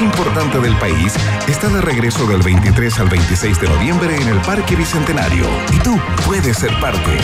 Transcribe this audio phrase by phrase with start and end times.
[0.00, 1.14] importante del país
[1.48, 5.98] está de regreso del 23 al 26 de noviembre en el Parque Bicentenario y tú
[6.24, 7.18] puedes ser parte.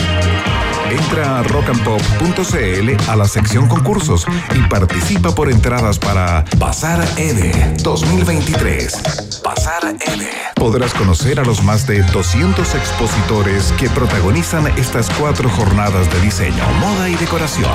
[0.89, 9.41] Entra a rockandpop.cl a la sección concursos y participa por entradas para Pasar EDE 2023.
[9.43, 10.29] Pasar EDE.
[10.55, 16.63] Podrás conocer a los más de 200 expositores que protagonizan estas cuatro jornadas de diseño,
[16.79, 17.69] moda y decoración.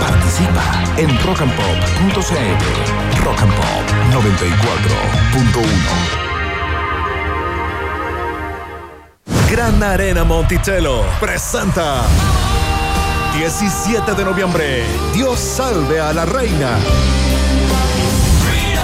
[0.00, 3.24] Participa en rockandpop.cl.
[3.24, 6.33] Rock and Pop 94.1.
[9.54, 12.02] Gran Arena Monticello presenta
[13.38, 14.84] 17 de noviembre.
[15.12, 16.76] Dios salve a la reina.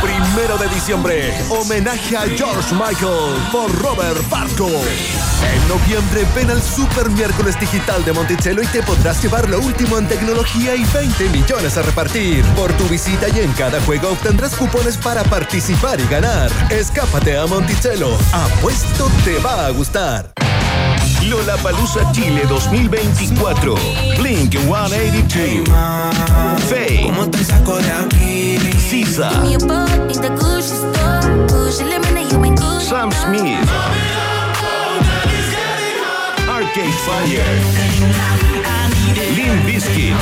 [0.01, 4.69] Primero de diciembre, homenaje a George Michael por Robert Barco.
[4.69, 9.99] En noviembre ven al Super Miércoles Digital de Monticello y te podrás llevar lo último
[9.99, 12.45] en tecnología y 20 millones a repartir.
[12.55, 16.49] Por tu visita y en cada juego obtendrás cupones para participar y ganar.
[16.71, 18.17] Escápate a Monticello.
[18.33, 20.31] Apuesto te va a gustar.
[21.29, 23.75] Lollapalooza Chile 2024.
[24.19, 25.65] Blink 182.
[26.69, 27.13] Faye.
[28.89, 29.31] Sisa.
[32.81, 33.71] Sam Smith.
[36.49, 37.45] Arcade Fire.
[39.37, 40.15] Limp Bizkit.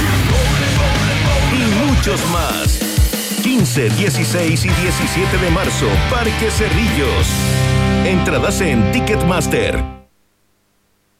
[1.52, 2.78] Y muchos más.
[3.42, 7.26] 15, 16 y 17 de marzo, Parque Cerrillos.
[8.04, 9.97] Entradas en Ticketmaster.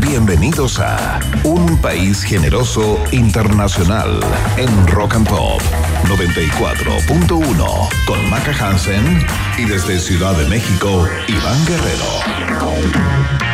[0.00, 4.18] Bienvenidos a Un País Generoso Internacional
[4.56, 5.60] en Rock and Pop
[6.04, 9.26] 94.1 con Maca Hansen
[9.58, 13.49] y desde Ciudad de México, Iván Guerrero.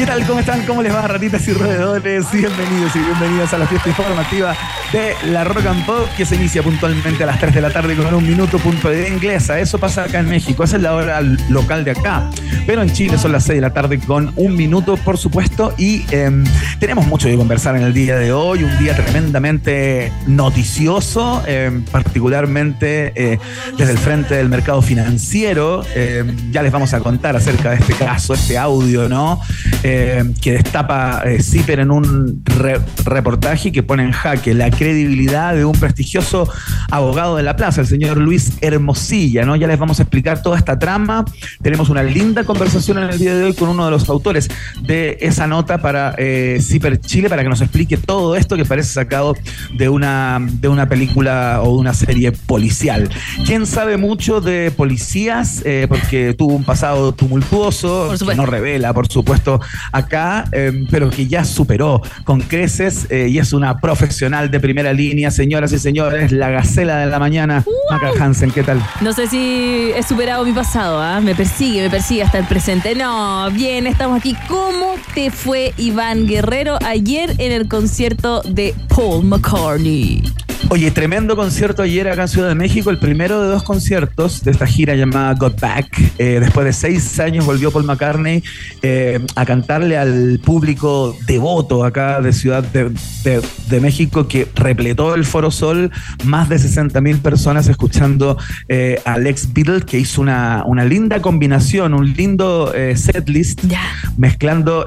[0.00, 0.26] ¿Qué tal?
[0.26, 0.64] ¿Cómo están?
[0.64, 2.32] ¿Cómo les va, ratitas y roedores?
[2.32, 4.56] Bienvenidos y bienvenidas a la fiesta informativa
[4.94, 7.94] de la Rock and Pop que se inicia puntualmente a las 3 de la tarde
[7.94, 9.60] con un minuto punto de inglesa.
[9.60, 12.30] Eso pasa acá en México, esa es la hora local de acá.
[12.66, 15.74] Pero en Chile son las 6 de la tarde con un minuto, por supuesto.
[15.76, 16.44] Y em,
[16.78, 23.12] tenemos mucho que conversar en el día de hoy, un día tremendamente noticioso, em, particularmente
[23.14, 23.38] eh,
[23.76, 25.84] desde el frente del mercado financiero.
[25.94, 29.40] Em, ya les vamos a contar acerca de este caso, este audio, ¿no?
[30.40, 32.42] Que destapa eh, Zipper en un
[33.04, 36.48] reportaje que pone en jaque la credibilidad de un prestigioso
[36.90, 39.56] abogado de la plaza, el señor Luis Hermosilla, ¿no?
[39.56, 41.24] Ya les vamos a explicar toda esta trama.
[41.62, 44.48] Tenemos una linda conversación en el día de hoy con uno de los autores
[44.80, 48.92] de esa nota para eh, Zipper Chile para que nos explique todo esto que parece
[48.92, 49.36] sacado
[49.76, 53.08] de una, de una película o de una serie policial.
[53.46, 55.62] ¿Quién sabe mucho de policías?
[55.88, 59.60] porque tuvo un pasado tumultuoso, que no revela, por supuesto,
[59.92, 64.92] acá, em, pero que ya superó con creces eh, y es una profesional de primera
[64.92, 68.82] línea, señoras y señores, la gacela de la mañana, Maca Hansen, ¿qué tal?
[69.00, 71.20] No sé si he superado mi pasado, ¿ah?
[71.20, 72.94] me persigue, me persigue hasta el presente.
[72.94, 74.36] No, bien, estamos aquí.
[74.48, 80.22] ¿Cómo te fue Iván Guerrero ayer en el concierto de Paul McCartney?
[80.68, 84.52] Oye, tremendo concierto ayer acá en Ciudad de México, el primero de dos conciertos de
[84.52, 86.12] esta gira llamada Got Back.
[86.18, 88.44] Eh, después de seis años volvió Paul McCartney
[88.82, 95.50] eh, a cantarle al público devoto acá de Ciudad de, México que repletó el Foro
[95.50, 95.90] Sol,
[96.24, 98.36] más de 60 mil personas escuchando
[98.68, 103.64] eh, a Alex Beatle, que hizo una, una linda combinación, un lindo setlist,
[104.16, 104.86] mezclando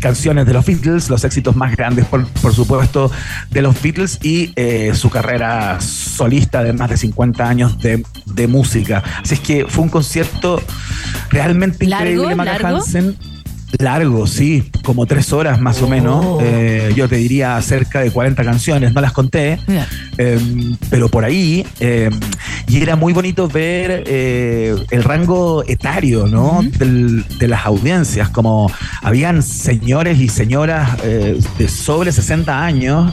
[0.00, 3.10] canciones de los Beatles, los éxitos más grandes, por, por supuesto,
[3.50, 4.52] de los Beatles y
[4.92, 9.00] su carrera solista de más de 50 años de, música.
[9.22, 10.60] Así es que fue un concierto
[11.30, 13.16] realmente increíble, Maca Hansen.
[13.78, 16.24] Largo, sí, como tres horas más o menos.
[16.24, 16.38] Oh.
[16.42, 19.58] Eh, yo te diría cerca de 40 canciones, no las conté,
[20.16, 21.66] em, pero por ahí.
[21.80, 22.12] Em,
[22.68, 26.62] y era muy bonito ver eh, el rango etario, ¿no?
[26.64, 28.70] de las audiencias, como
[29.02, 33.12] habían señores y señoras eh, de sobre 60 años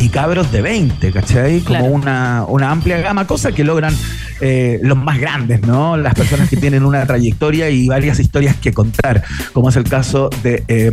[0.00, 1.60] y cabros de 20, ¿cachai?
[1.60, 3.94] Como una, una amplia gama, cosa que logran
[4.40, 5.96] eh, los más grandes, ¿no?
[5.96, 9.22] Las personas que tienen una trayectoria y varias historias que contar,
[9.52, 10.90] como es el caso de, eh,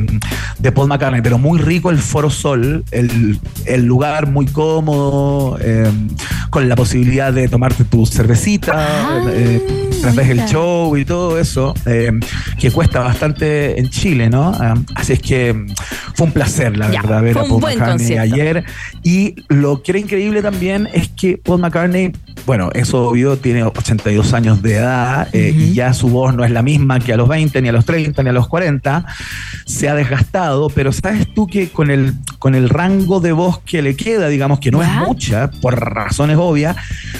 [0.59, 1.21] de Paul McCartney.
[1.21, 5.89] Pero muy rico el Foro Sol, el, el lugar muy cómodo, eh,
[6.49, 9.21] con la posibilidad de tomarte tu cervecita, Ah,
[10.01, 12.11] tras ves el show y todo eso, eh,
[12.59, 14.51] que cuesta bastante en Chile, ¿no?
[14.53, 15.65] Ah, así es que
[16.15, 18.63] fue un placer, la verdad, ver a Paul McCartney ayer.
[19.03, 22.11] Y lo que era increíble también es que Paul McCartney,
[22.45, 26.51] bueno, eso obvio, tiene 82 años de edad eh, y ya su voz no es
[26.51, 29.05] la misma que a los 20, ni a los 30, ni a los 40.
[29.65, 33.81] Se ha desgastado, pero sabes tú que con el, con el rango de voz que
[33.81, 36.75] le queda, digamos que no es mucha, por razones obvias,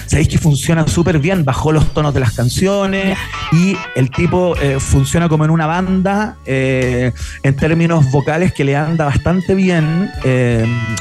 [0.06, 3.16] sabéis que funciona súper bien, bajó los tonos de las canciones
[3.52, 7.12] y el tipo eh, funciona como en una banda eh,
[7.42, 10.10] en términos vocales que le anda bastante bien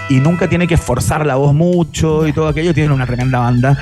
[0.09, 2.73] y nunca tiene que esforzar la voz mucho y todo aquello.
[2.73, 3.77] Tiene una tremenda banda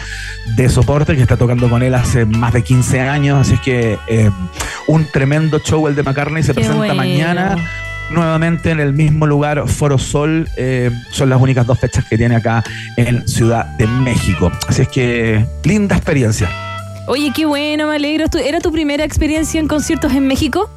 [0.56, 3.98] de soporte que está tocando con él hace más de 15 años, así es que
[4.08, 4.30] eh,
[4.88, 6.96] un tremendo show el de McCartney se Qué presenta bueno.
[6.96, 7.56] mañana
[8.12, 10.48] nuevamente en el mismo lugar, Foro Sol.
[10.58, 12.64] eh, son las únicas dos fechas que tiene acá
[12.98, 14.52] en Ciudad de México.
[14.68, 16.50] Así es que linda experiencia.
[17.08, 18.28] Oye, qué bueno, me alegro.
[18.28, 20.70] ¿Tu- ¿Era tu primera experiencia en conciertos en México?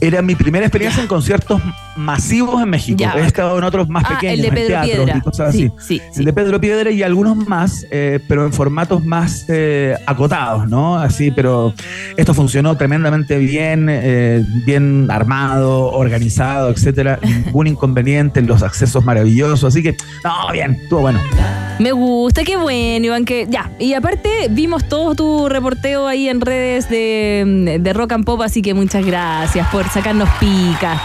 [0.00, 1.60] Era mi primera experiencia en conciertos
[1.96, 2.98] masivos en México.
[2.98, 3.14] Ya.
[3.16, 5.16] He estado en otros más ah, pequeños, el de en Pedro teatros Piedra.
[5.16, 5.98] y cosas sí, así.
[5.98, 6.20] sí, sí.
[6.20, 10.98] El de Pedro Piedra y algunos más, eh, pero en formatos más eh, acotados, ¿no?
[10.98, 11.74] Así, pero
[12.16, 17.18] esto funcionó tremendamente bien, eh, bien armado, organizado, etcétera.
[17.46, 19.64] Ningún inconveniente, los accesos maravillosos.
[19.64, 21.20] Así que, no, bien, estuvo bueno.
[21.78, 23.70] Me gusta, qué bueno, Iván, que ya.
[23.78, 28.62] Y aparte vimos todo tu reporteo ahí en redes de, de Rock and Pop, así
[28.62, 31.00] que muchas gracias por sacarnos pica.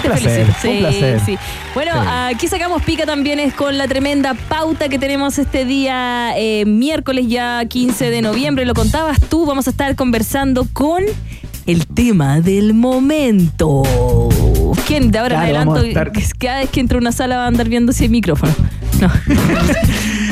[0.00, 1.20] Fue un placer, fue un placer.
[1.24, 1.38] sí.
[1.74, 2.08] Bueno, Sí.
[2.34, 7.26] aquí sacamos pica también es con la tremenda pauta que tenemos este día, eh, miércoles
[7.28, 8.64] ya 15 de noviembre.
[8.64, 11.02] Lo contabas tú, vamos a estar conversando con
[11.66, 13.82] el tema del momento.
[14.86, 17.12] ¿Quién de ahora en Claro, vamos a adelante, estar- cada vez que entra a una
[17.12, 18.52] sala va a andar viendo ese micrófono?
[19.00, 19.10] No.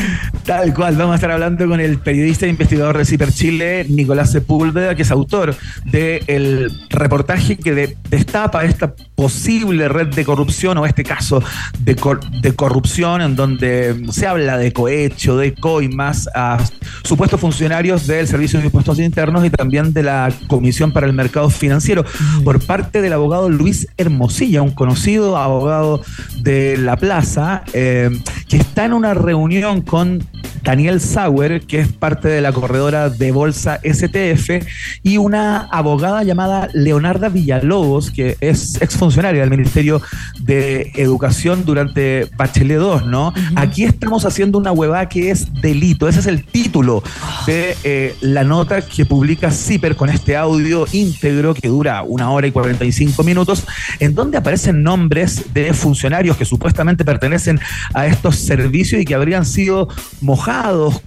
[0.44, 4.32] Tal cual, vamos a estar hablando con el periodista e investigador de Ciper Chile, Nicolás
[4.32, 5.54] Sepúlveda, que es autor
[5.84, 11.42] del reportaje que de- destapa esta posible red de corrupción o este caso
[11.78, 16.58] de, cor- de corrupción en donde se habla de cohecho, de coimas a
[17.04, 21.50] supuestos funcionarios del Servicio de Impuestos Internos y también de la Comisión para el Mercado
[21.50, 22.04] Financiero.
[22.42, 26.02] Por parte del abogado Luis Hermosilla, un conocido abogado
[26.40, 28.10] de la plaza, eh,
[28.48, 30.26] que está en una reunión con
[30.62, 34.64] Daniel Sauer, que es parte de la corredora de bolsa STF,
[35.02, 40.00] y una abogada llamada Leonarda Villalobos, que es exfuncionaria del Ministerio
[40.40, 43.32] de Educación durante Bachelet 2, ¿no?
[43.56, 46.08] Aquí estamos haciendo una huevada que es delito.
[46.08, 47.02] Ese es el título
[47.46, 52.46] de eh, la nota que publica CIPER con este audio íntegro que dura una hora
[52.46, 53.64] y 45 minutos,
[53.98, 57.60] en donde aparecen nombres de funcionarios que supuestamente pertenecen
[57.94, 59.88] a estos servicios y que habrían sido
[60.20, 60.51] mojados,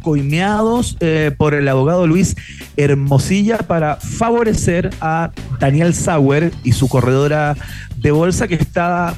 [0.01, 2.35] coimeados eh, por el abogado Luis
[2.77, 7.55] Hermosilla para favorecer a Daniel Sauer y su corredora
[7.97, 9.13] de bolsa que está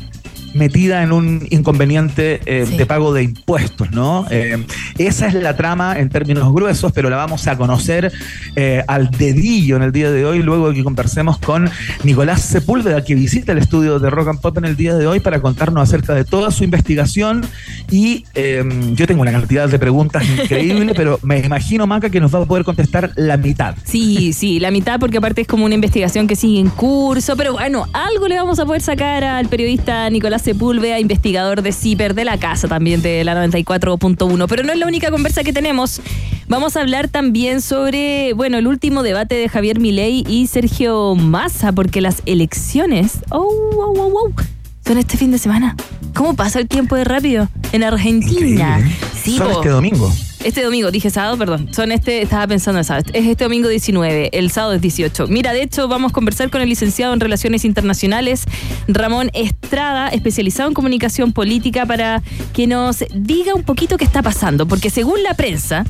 [0.57, 2.77] metida en un inconveniente eh, Sí.
[2.77, 4.25] de pago de impuestos, ¿no?
[4.30, 4.65] Eh,
[4.98, 8.12] esa es la trama en términos gruesos, pero la vamos a conocer
[8.56, 11.69] eh, al dedillo en el día de hoy, luego de que conversemos con
[12.04, 15.19] Nicolás Sepúlveda, que visita el estudio de Rock and Pop en el día de hoy
[15.19, 17.45] para contarnos acerca de toda su investigación.
[17.92, 18.63] Y eh,
[18.94, 22.45] yo tengo una cantidad de preguntas increíble, pero me imagino, Maca, que nos va a
[22.45, 23.75] poder contestar la mitad.
[23.83, 27.54] Sí, sí, la mitad porque aparte es como una investigación que sigue en curso, pero
[27.54, 32.23] bueno, algo le vamos a poder sacar al periodista Nicolás Sepúlveda, investigador de CIPER de
[32.23, 35.99] la casa también de la 94.1, pero no es la única conversa que tenemos.
[36.47, 41.73] Vamos a hablar también sobre, bueno, el último debate de Javier Milei y Sergio Massa,
[41.73, 44.56] porque las elecciones, oh, oh, oh, oh,
[44.87, 45.75] son este fin de semana.
[46.13, 47.49] ¿Cómo pasa el tiempo de rápido?
[47.73, 48.79] En Argentina.
[48.79, 48.95] Increíble.
[49.21, 49.53] Sí, Son po.
[49.56, 50.13] este domingo.
[50.45, 51.73] Este domingo, dije sábado, perdón.
[51.73, 53.11] Son este, estaba pensando en sábado.
[53.13, 55.27] Es este domingo 19, el sábado es 18.
[55.27, 58.45] Mira, de hecho, vamos a conversar con el licenciado en Relaciones Internacionales,
[58.87, 64.69] Ramón Estrada, especializado en comunicación política, para que nos diga un poquito qué está pasando.
[64.69, 65.83] Porque según la prensa,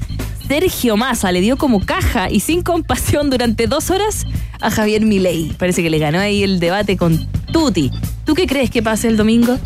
[0.48, 4.26] Sergio Massa le dio como caja y sin compasión durante dos horas
[4.60, 5.54] a Javier Milei.
[5.60, 7.92] Parece que le ganó ahí el debate con Tuti.
[8.28, 9.58] ¿Tú qué crees que pase el domingo?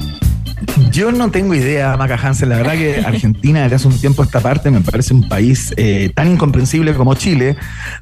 [0.89, 2.50] Yo no tengo idea, Maca Hansen.
[2.50, 6.11] La verdad que Argentina desde hace un tiempo esta parte me parece un país eh,
[6.13, 7.55] tan incomprensible como Chile,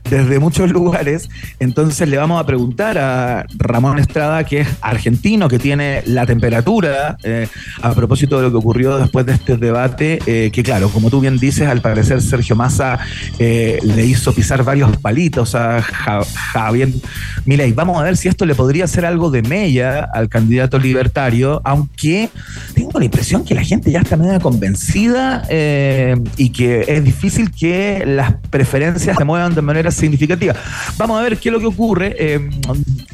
[0.09, 1.29] desde muchos lugares.
[1.59, 7.17] Entonces le vamos a preguntar a Ramón Estrada, que es argentino, que tiene la temperatura,
[7.24, 7.48] eh,
[7.81, 11.19] a propósito de lo que ocurrió después de este debate, eh, que claro, como tú
[11.19, 13.00] bien dices, al parecer Sergio Massa
[13.39, 16.89] le hizo pisar varios palitos a Javier
[17.45, 17.74] Milei.
[17.74, 22.29] Vamos a ver si esto le podría hacer algo de mella al candidato libertario, aunque
[22.73, 27.51] tengo la impresión que la gente ya está medio convencida eh, y que es difícil
[27.51, 30.53] que las preferencias se muevan de manera significativa.
[30.97, 32.49] Vamos a ver qué es lo que ocurre eh,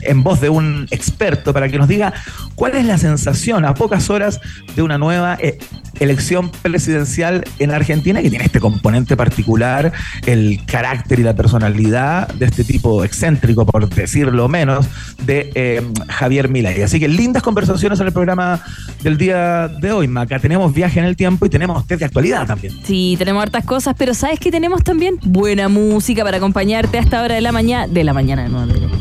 [0.02, 2.14] en voz de un experto para que nos diga
[2.56, 4.40] cuál es la sensación a pocas horas
[4.76, 5.58] de una nueva eh,
[6.00, 9.94] elección presidencial en Argentina que tiene este componente particular,
[10.26, 14.88] el carácter y la personalidad de este tipo excéntrico, por decirlo menos,
[15.26, 16.82] de Javier Milei.
[16.82, 18.62] Así que lindas conversaciones en el programa
[19.04, 20.40] del día de hoy, Maca.
[20.40, 22.74] Tenemos viaje en el tiempo y tenemos test de actualidad también.
[22.84, 25.18] Sí, tenemos hartas cosas, pero ¿sabes qué tenemos también?
[25.24, 27.88] Buena música para acompañarte a esta hora de la mañana.
[27.88, 29.00] De la mañana, no, no, puedo, no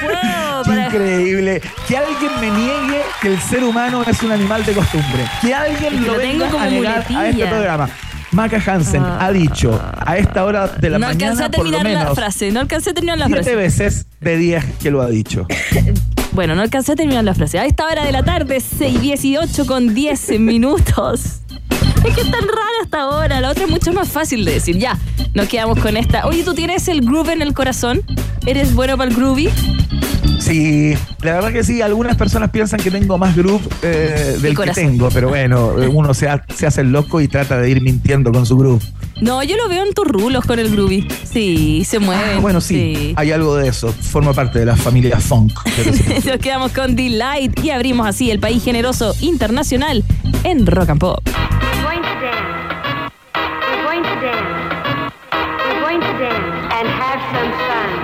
[0.00, 0.24] puedo.
[0.86, 1.60] Increíble.
[1.88, 5.24] Que alguien me niegue que el ser humano es un animal de costumbre.
[5.40, 7.88] Que alguien lo, venga a negar a este programa.
[8.34, 11.14] Maca Hansen ha dicho a esta hora de la mañana.
[11.14, 13.56] No alcancé a terminar la frase, no alcancé a terminar la siete frase.
[13.56, 15.46] veces de 10 que lo ha dicho.
[16.32, 17.60] bueno, no alcancé a terminar la frase.
[17.60, 21.42] A esta hora de la tarde, 6, 18 con 10 minutos.
[22.04, 23.40] Es que es tan rara hasta ahora.
[23.40, 24.78] La otra es mucho más fácil de decir.
[24.78, 24.98] Ya,
[25.32, 26.26] nos quedamos con esta.
[26.26, 28.02] Oye, ¿tú tienes el groove en el corazón?
[28.46, 29.48] ¿Eres bueno para el groovy?
[30.40, 31.82] Sí, la verdad que sí.
[31.82, 36.28] Algunas personas piensan que tengo más groove eh, del que tengo, pero bueno, uno se,
[36.28, 38.82] hace el loco y trata de ir mintiendo con su groove.
[39.20, 41.06] No, yo lo veo en tus rulos con el groovy.
[41.24, 42.34] Sí, se mueve.
[42.36, 43.92] Ah, bueno, sí, hay algo de eso.
[43.92, 45.52] Forma parte de la familia funk.
[46.26, 50.04] Nos quedamos con Delight y abrimos así el país generoso internacional
[50.42, 51.22] en Rock and Pop.
[56.74, 58.03] and have some fun,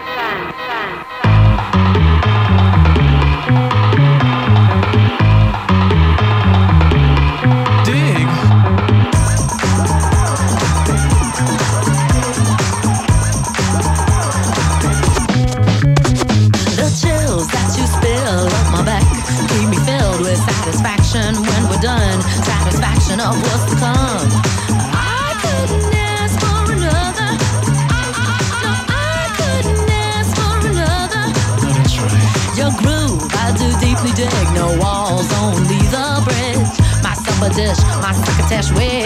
[38.72, 38.99] wish.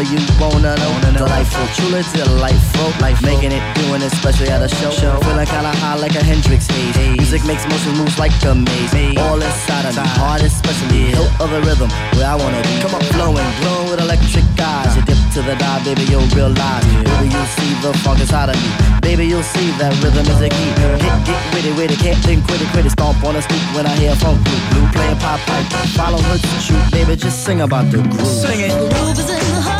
[0.00, 1.26] Heart got a deal you wanna know.
[1.26, 2.88] Delightful, truly delightful.
[3.00, 4.90] Life making it, doing it, especially at a show.
[4.90, 5.18] show.
[5.20, 6.96] Feeling kinda high like a Hendrix haze.
[6.96, 7.16] haze.
[7.16, 9.18] Music makes motion moves like a maze.
[9.18, 11.10] All inside of me, heart especially.
[11.10, 11.40] Yeah.
[11.40, 12.80] Of the rhythm, where I wanna be.
[12.80, 14.96] Come on, flowing, glowing with electric eyes.
[14.96, 16.84] You dip to the dive, baby, you'll realize.
[17.04, 18.70] Baby, you'll see the funk inside of me.
[19.02, 20.70] Baby, you'll see that rhythm is a key.
[21.04, 22.92] Get, get witty, witty, can't think, quit it, quit it.
[22.92, 25.66] Stomp on the street when I hear funk blue, blue playing pop pipe.
[25.96, 28.26] Follow her to shoot, baby, just sing about the groove.
[28.26, 28.70] Sing it.
[28.70, 29.79] The groove is in the heart.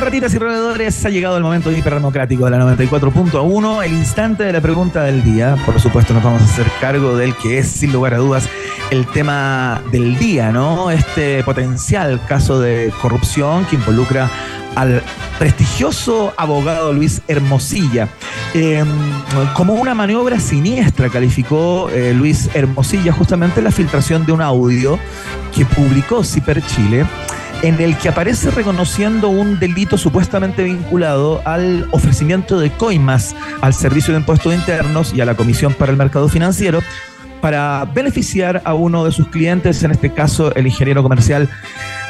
[0.00, 4.62] Ratitas y roedores, ha llegado el momento hiperdemocrático de la 94.1, el instante de la
[4.62, 5.56] pregunta del día.
[5.66, 8.48] Por supuesto, nos vamos a hacer cargo del que es, sin lugar a dudas,
[8.90, 10.90] el tema del día, ¿no?
[10.90, 14.30] Este potencial caso de corrupción que involucra
[14.74, 15.02] al
[15.38, 18.08] prestigioso abogado Luis Hermosilla.
[18.54, 18.88] Em,
[19.52, 24.98] como una maniobra siniestra calificó eh, Luis Hermosilla justamente la filtración de un audio
[25.54, 27.04] que publicó Ciper Chile
[27.62, 34.14] en el que aparece reconociendo un delito supuestamente vinculado al ofrecimiento de coimas al Servicio
[34.14, 36.80] de Impuestos Internos y a la Comisión para el Mercado Financiero
[37.40, 41.48] para beneficiar a uno de sus clientes, en este caso el ingeniero comercial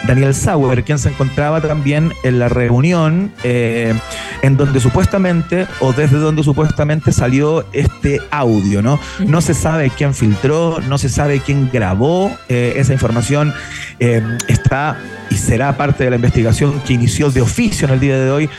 [0.07, 3.95] Daniel Sauer, quien se encontraba también en la reunión eh,
[4.43, 8.99] en donde supuestamente, o desde donde supuestamente salió este audio, ¿no?
[9.27, 13.53] No se sabe quién filtró, no se sabe quién grabó eh, esa información,
[13.99, 14.97] eh, está
[15.31, 18.51] y será parte de la investigación que inició de oficio en el día de hoy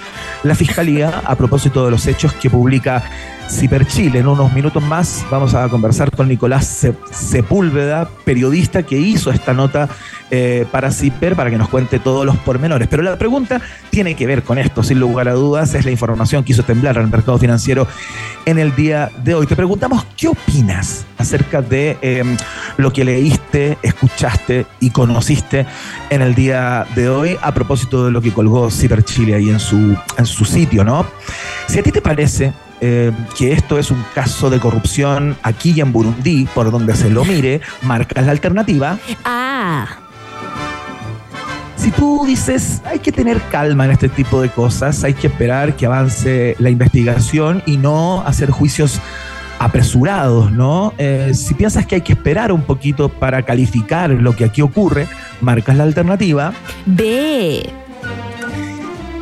[0.44, 3.04] la Fiscalía a propósito de los hechos que publica
[3.50, 4.20] Ciper Chile.
[4.20, 9.90] En unos minutos más vamos a conversar con Nicolás Sepúlveda, periodista que hizo esta nota
[10.30, 12.88] eh, para Ciper, para que nos cuente todos los pormenores.
[12.88, 16.44] Pero la pregunta tiene que ver con esto, sin lugar a dudas, es la información
[16.44, 17.88] que hizo temblar al mercado financiero
[18.46, 19.46] en el día de hoy.
[19.46, 22.38] Te preguntamos, ¿qué opinas acerca de em,
[22.78, 25.66] lo que leíste, escuchaste y conociste
[26.10, 29.60] en el día de hoy a propósito de lo que colgó Ciper Chile ahí en
[29.60, 31.06] su, en su sitio, ¿no?
[31.68, 35.82] Si a ti te parece eh, que esto es un caso de corrupción aquí y
[35.82, 38.98] en Burundi, por donde se lo mire, marcas la alternativa.
[39.24, 39.88] Ah.
[41.76, 45.76] Si tú dices, hay que tener calma en este tipo de cosas, hay que esperar
[45.76, 49.00] que avance la investigación y no hacer juicios
[49.60, 50.94] apresurados, ¿no?
[50.98, 55.08] Eh, si piensas que hay que esperar un poquito para calificar lo que aquí ocurre,
[55.40, 56.52] marcas la alternativa.
[56.88, 57.81] B.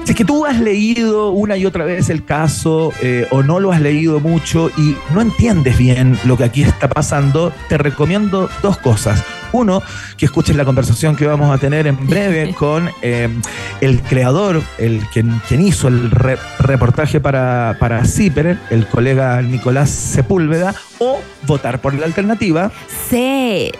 [0.09, 3.59] Si es que tú has leído una y otra vez el caso eh, o no
[3.59, 8.49] lo has leído mucho y no entiendes bien lo que aquí está pasando, te recomiendo
[8.63, 9.23] dos cosas.
[9.51, 9.83] Uno,
[10.17, 13.29] que escuches la conversación que vamos a tener en breve con eh,
[13.81, 20.73] el creador, el quien, quien hizo el reportaje para, para CIPER, el colega Nicolás Sepúlveda,
[20.97, 22.71] o votar por la alternativa.
[23.11, 23.71] Sí.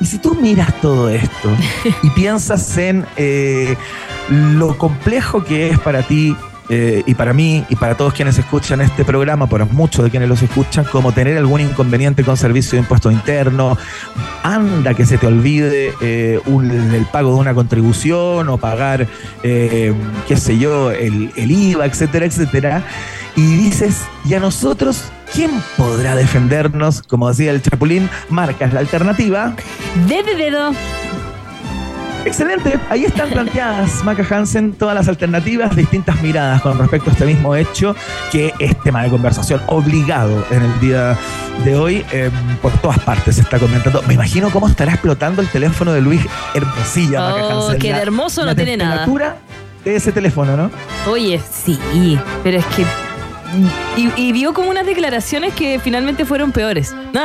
[0.00, 1.50] Y si tú miras todo esto
[2.04, 3.76] y piensas en eh,
[4.30, 6.36] lo complejo que es para ti
[6.70, 10.28] eh, y para mí y para todos quienes escuchan este programa, para muchos de quienes
[10.28, 13.78] los escuchan, como tener algún inconveniente con servicio de impuesto interno,
[14.42, 19.06] anda que se te olvide eh, el pago de una contribución o pagar,
[19.42, 19.94] eh,
[20.26, 22.82] qué sé yo, el, IVA, etcétera, etcétera.
[23.34, 27.02] Y dices, ¿y a nosotros quién podrá defendernos?
[27.02, 29.54] Como decía el Chapulín, marcas la alternativa.
[30.06, 30.72] De dedo.
[32.28, 37.24] Excelente, ahí están planteadas, Maca Hansen, todas las alternativas, distintas miradas con respecto a este
[37.24, 37.96] mismo hecho,
[38.30, 41.16] que es tema de conversación obligado en el día
[41.64, 42.04] de hoy.
[42.12, 44.02] Em, por todas partes se está comentando.
[44.06, 46.20] Me imagino cómo estará explotando el teléfono de Luis
[46.54, 47.80] Hermosilla, Maca Oh, Hansen.
[47.80, 49.06] que de La- hermoso la no tiene nada.
[49.84, 50.70] de ese teléfono, ¿no?
[51.10, 51.78] Oye, sí,
[52.44, 52.84] pero es que.
[53.96, 56.94] Y, y vio como unas declaraciones que finalmente fueron peores.
[57.16, 57.24] Ah,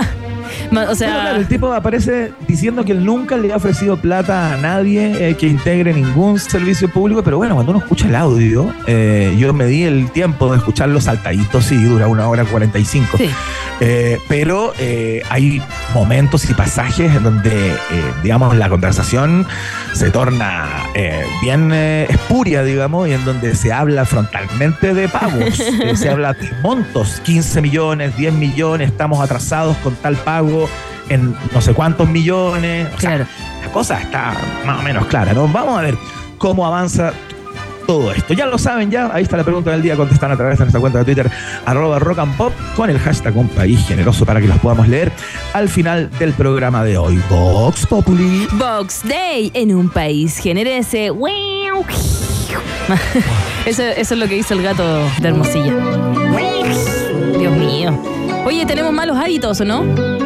[0.72, 1.08] o sea.
[1.08, 5.30] Bueno, claro, el tipo aparece diciendo que él nunca le ha ofrecido plata a nadie
[5.30, 9.54] eh, que integre ningún servicio público, pero bueno, cuando uno escucha el audio, eh, yo
[9.54, 13.18] me di el tiempo de escucharlo saltaditos y dura una hora 45.
[13.18, 13.30] Sí.
[13.80, 15.62] Eh, pero eh, hay
[15.94, 17.76] momentos y pasajes en donde,
[18.22, 19.46] digamos, la conversación
[19.94, 20.68] se torna
[21.42, 25.62] bien espuria, digamos, y en donde se habla frontalmente de pagos,
[25.96, 30.70] se habla de montos, 15 millones, 10 millones, estamos atrasados con tal pago pago
[31.10, 32.88] en no sé cuántos millones.
[32.98, 33.26] Claro.
[33.62, 35.48] la cosa está más o menos clara, ¿no?
[35.48, 35.98] Vamos a ver
[36.38, 37.14] cómo avanza
[37.86, 38.34] todo esto.
[38.34, 39.14] Ya lo saben, ya.
[39.14, 39.98] Ahí está la pregunta del día.
[39.98, 41.30] Contestan a través de nuestra cuenta de Twitter,
[41.66, 45.12] arroba rock and pop, con el hashtag un país generoso para que las podamos leer
[45.54, 47.22] al final del programa de hoy.
[47.30, 48.48] Vox Populi.
[48.54, 51.12] Vox Day en un país generese.
[53.66, 54.84] Eso, eso es lo que hizo el gato
[55.22, 55.74] de Hermosilla.
[57.40, 57.98] Dios mío.
[58.46, 59.84] Oye, tenemos malos hábitos, ¿o no?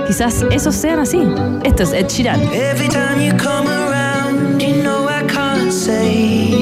[0.07, 1.21] Quizás esos sean así.
[1.63, 2.41] Esto es Ed Sheeran.
[2.53, 6.56] Every time you come around, you know I can't say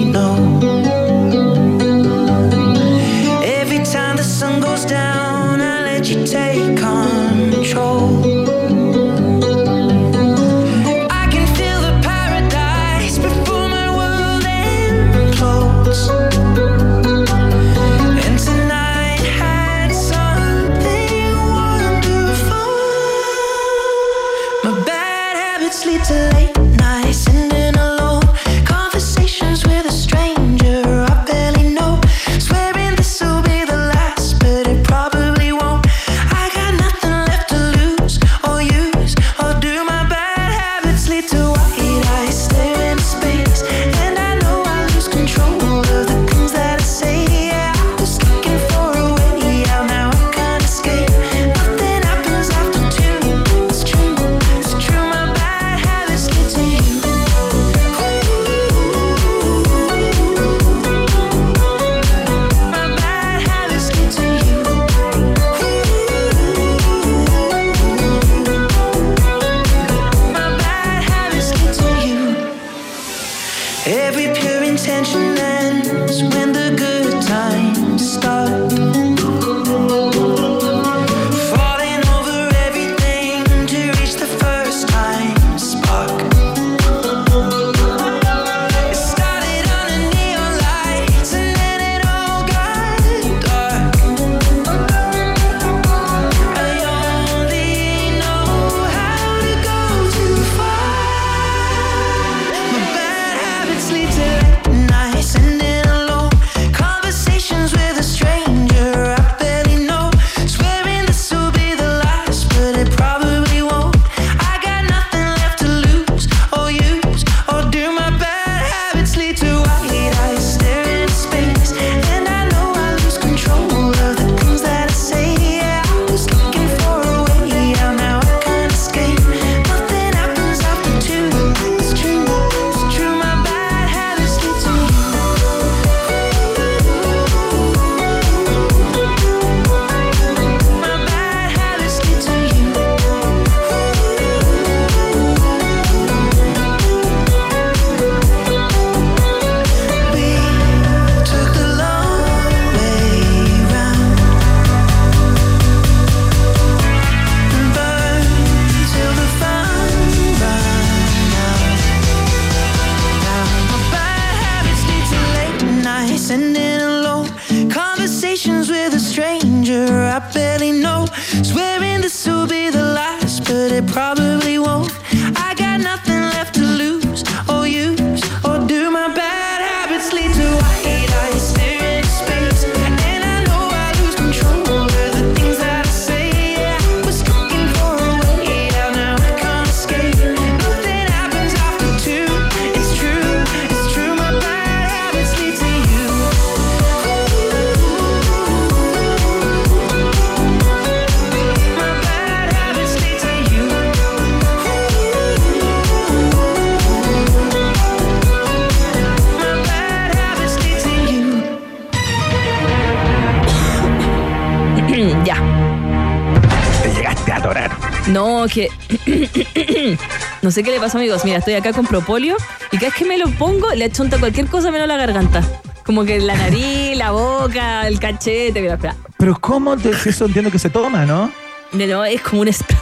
[220.46, 221.26] No sé qué le pasó, amigos.
[221.26, 222.38] Mira, estoy acá con propóleo
[222.72, 225.42] y cada vez que me lo pongo le achunta cualquier cosa menos la garganta.
[225.84, 228.96] Como que la nariz, la boca, el cachete, mira, espera.
[229.18, 229.76] Pero ¿cómo?
[229.76, 231.32] Te, eso entiendo que se toma, ¿no?
[231.72, 232.78] No, no, es como un spray.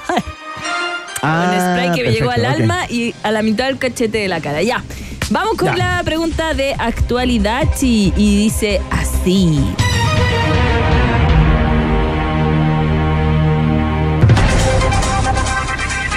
[1.22, 4.28] Ah, un spray que me llegó al alma y a la mitad del cachete de
[4.28, 4.62] la cara.
[4.62, 4.84] Ya.
[5.30, 9.74] Vamos con la pregunta de actualidad y dice así.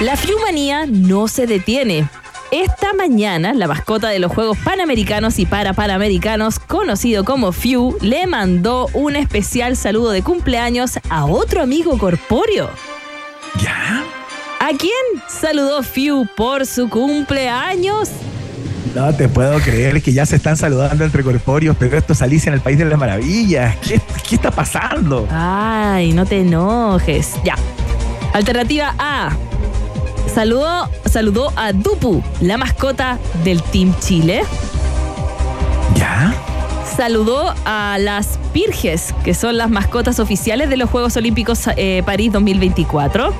[0.01, 2.07] La Fiumanía no se detiene.
[2.51, 8.27] Esta mañana, la mascota de los Juegos Panamericanos y para Panamericanos, conocido como Fiu, le
[8.27, 12.69] mandó un especial saludo de cumpleaños a otro amigo corpóreo.
[13.59, 14.03] ¿Ya?
[14.59, 14.91] ¿A quién
[15.27, 18.11] saludó Fiu por su cumpleaños?
[18.93, 22.49] No te puedo creer que ya se están saludando entre corpóreos, pero esto es Alicia
[22.49, 23.75] en el País de las Maravillas.
[23.77, 25.27] ¿Qué, qué está pasando?
[25.31, 27.33] Ay, no te enojes.
[27.43, 27.55] Ya.
[28.33, 29.35] Alternativa A.
[30.41, 34.43] Saludó, saludó a Dupu, la mascota del Team Chile.
[35.95, 36.31] ¿Ya?
[36.95, 42.31] Saludó a las Pirges, que son las mascotas oficiales de los Juegos Olímpicos eh, París
[42.33, 43.33] 2024.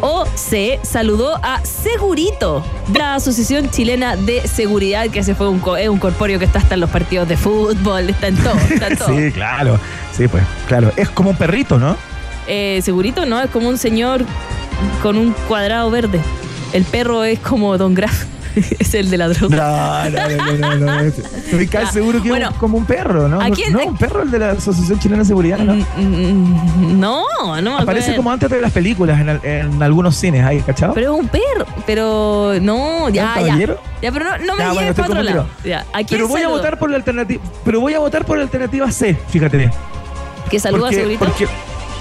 [0.00, 0.80] O C.
[0.82, 6.00] Saludó a Segurito, la Asociación Chilena de Seguridad, que ese fue un, co- es un
[6.00, 9.16] corpóreo que está hasta en los partidos de fútbol, está en todo, está en todo.
[9.16, 9.78] Sí, claro.
[10.10, 10.90] Sí, pues, claro.
[10.96, 11.96] Es como un perrito, ¿no?
[12.48, 13.40] Eh, segurito, ¿no?
[13.40, 14.24] Es como un señor
[15.02, 16.20] con un cuadrado verde.
[16.72, 18.24] El perro es como Don Graf.
[18.80, 20.08] es el de la droga.
[20.10, 21.00] No, no, no, no, no.
[21.00, 23.40] Estoy seguro que bueno, es como un perro, ¿no?
[23.40, 25.74] ¿a quién- No, un perro, el de la Asociación Chilena de Seguridad, ¿no?
[25.74, 27.24] Mm, mm, No,
[27.62, 30.94] no Aparece como antes de las películas en, al- en algunos cines, ¿hay cachado?
[30.94, 31.64] Pero es un perro.
[31.86, 33.56] Pero no, ya, ¿Un ya.
[34.02, 35.38] Ya, pero no, no me Ya, bueno, lleves estoy para otro lado.
[35.42, 35.70] confundido.
[35.70, 37.42] Ya, ¿A quién Pero voy a votar por la alternativa.
[37.64, 39.70] Pero voy a votar por la alternativa C, fíjate bien.
[40.50, 41.24] ¿Que saluda a Segurito?
[41.24, 41.46] porque-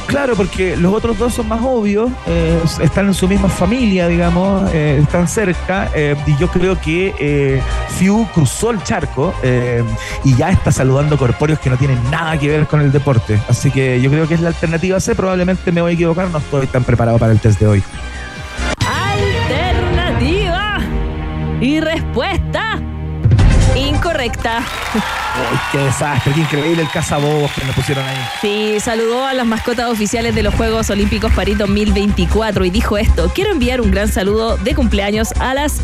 [0.09, 4.69] claro, porque los otros dos son más obvios, eh, están en su misma familia, digamos,
[4.73, 7.61] eh, están cerca, eh, y yo creo que
[7.97, 9.33] Fiu cruzó el charco
[10.23, 13.39] y ya está saludando corpóreos que no tienen nada que ver con el deporte.
[13.47, 16.39] Así que yo creo que es la alternativa C, probablemente me voy a equivocar, no
[16.39, 17.83] estoy tan preparado para el test de hoy.
[18.79, 20.79] Alternativa.
[21.61, 22.68] Y respuesta
[23.79, 24.59] incorrecta.
[24.95, 28.17] Uy, qué desastre, qué increíble el cazabobos que me pusieron ahí.
[28.41, 33.31] Sí, saludó a las mascotas oficiales de los Juegos Olímpicos París 2024 y dijo esto,
[33.33, 35.81] quiero enviar un gran saludo de cumpleaños a las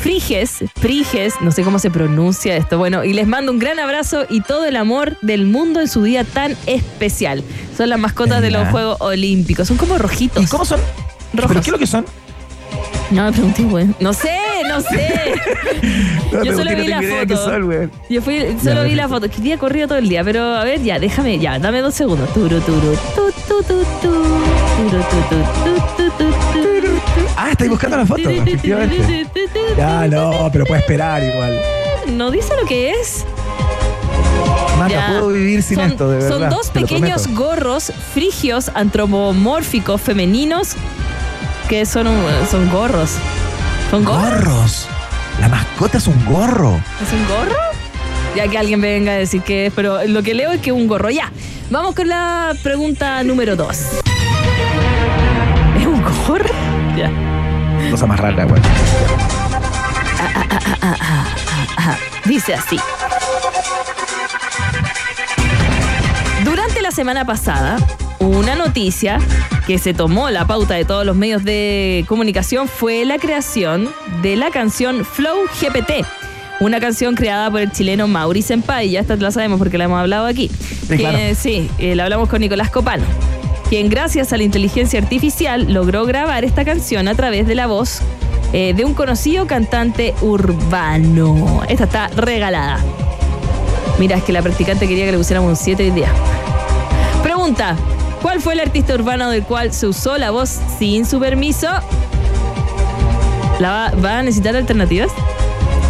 [0.00, 4.24] Friges, Friges, no sé cómo se pronuncia esto, bueno, y les mando un gran abrazo
[4.28, 7.42] y todo el amor del mundo en su día tan especial.
[7.76, 8.68] Son las mascotas de los.
[8.68, 10.42] Juegos Olímpicos, son como rojitos.
[10.42, 10.80] ¿Y cómo son?
[11.32, 11.48] Rojos.
[11.48, 12.04] ¿Pero qué es lo que son?
[13.10, 13.86] No me pregunté, güey.
[14.00, 14.36] No sé,
[14.68, 15.34] no sé.
[16.32, 17.36] No, Yo solo no vi la foto.
[17.44, 17.90] son.
[18.10, 20.82] Yo fui, solo vi la foto, que día corrido todo el día, pero a ver,
[20.82, 22.32] ya, déjame, ya, dame dos segundos.
[22.34, 24.36] Turu, turu, tu, tu.
[27.36, 29.26] Ah, estáis buscando la foto, efectivamente.
[29.76, 31.58] Ya, no, pero puede esperar igual.
[32.12, 33.24] No dice lo que es.
[34.78, 36.28] Mata, puedo vivir sin son, esto, de verdad.
[36.38, 40.74] son dos pequeños gorros frigios antropomórficos femeninos
[41.68, 43.12] que son, un- son gorros.
[43.90, 44.30] ¿Son gorros?
[44.30, 44.88] Gorros.
[45.40, 46.80] La mascota es un gorro.
[47.02, 47.60] ¿Es un gorro?
[48.34, 50.76] Ya que alguien venga a decir que es, pero lo que leo es que es
[50.76, 51.10] un gorro.
[51.10, 51.30] Ya,
[51.70, 53.78] vamos con la pregunta número dos.
[55.78, 56.46] ¿Es un gorro?
[56.96, 57.10] Ya.
[57.90, 58.62] Cosa más rara, güey.
[62.24, 62.80] Dice así.
[66.42, 67.76] Durante la semana pasada,
[68.18, 69.18] una noticia
[69.66, 73.88] que se tomó la pauta de todos los medios de comunicación fue la creación
[74.22, 76.06] de la canción Flow GPT.
[76.60, 80.00] Una canción creada por el chileno Mauri Senpai, ya esta la sabemos porque la hemos
[80.00, 80.50] hablado aquí.
[80.88, 81.18] Claro.
[81.34, 83.04] sí, eh, la hablamos con Nicolás Copano,
[83.68, 88.00] quien gracias a la inteligencia artificial logró grabar esta canción a través de la voz
[88.52, 91.62] eh, de un conocido cantante urbano.
[91.68, 92.78] Esta está regalada.
[93.98, 96.08] Mira, es que la practicante quería que le pusiéramos un 7 hoy día.
[97.22, 97.76] Pregunta:
[98.26, 101.68] ¿Cuál fue el artista urbano del cual se usó la voz sin su permiso?
[103.60, 105.12] ¿La va, va a necesitar alternativas?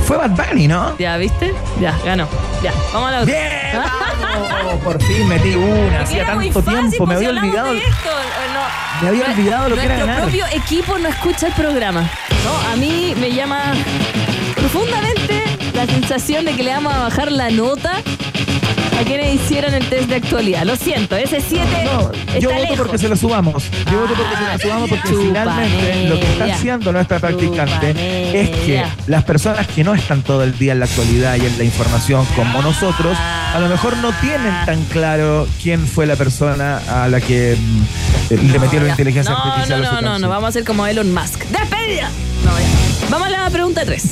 [0.06, 0.98] Fue Bad Bunny, ¿no?
[0.98, 1.54] Ya, ¿viste?
[1.80, 2.28] Ya, ganó.
[2.62, 3.34] Ya, vamos a la otra.
[3.34, 3.82] ¡Bien!
[4.20, 4.82] vamos!
[4.84, 6.00] Por fin metí una.
[6.02, 7.06] Hacía tanto fácil, tiempo.
[7.06, 7.72] Me había olvidado.
[7.72, 8.10] de esto.
[8.52, 9.00] No.
[9.00, 10.22] Me había olvidado lo que era Nuestro ganar.
[10.24, 12.02] propio equipo no escucha el programa.
[12.44, 13.62] No, a mí me llama
[14.56, 17.92] profundamente la sensación de que le vamos a bajar la nota
[18.98, 20.64] a quienes hicieron el test de actualidad.
[20.64, 22.76] Lo siento, ese 7 No, está yo voto lejos.
[22.78, 23.64] porque se lo subamos.
[23.90, 27.90] Yo voto porque se lo subamos porque finalmente lo que está haciendo nuestra practicante
[28.40, 31.58] es que las personas que no están todo el día en la actualidad y en
[31.58, 33.16] la información como nosotros,
[33.54, 37.56] a lo mejor no tienen tan claro quién fue la persona a la que eh,
[38.30, 38.92] le metieron Ya.
[38.92, 39.82] inteligencia no, artificial.
[39.82, 41.44] No, no, no, no, vamos a hacer como Elon Musk.
[41.46, 42.10] ¡Despedida!
[42.44, 42.66] No, ya.
[43.10, 44.04] Vamos a la pregunta 3.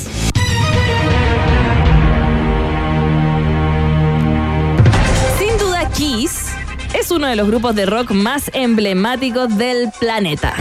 [5.95, 6.47] Kiss
[6.93, 10.53] es uno de los grupos de rock más emblemáticos del planeta.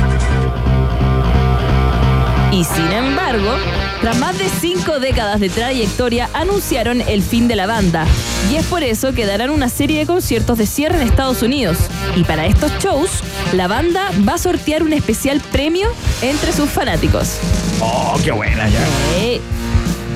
[2.53, 3.57] Y sin embargo,
[4.01, 8.07] tras más de cinco décadas de trayectoria, anunciaron el fin de la banda.
[8.53, 11.79] Y es por eso que darán una serie de conciertos de cierre en Estados Unidos.
[12.15, 13.11] Y para estos shows,
[13.55, 15.89] la banda va a sortear un especial premio
[16.23, 17.39] entre sus fanáticos.
[17.81, 18.79] Oh, qué buena ya.
[19.17, 19.41] Eh,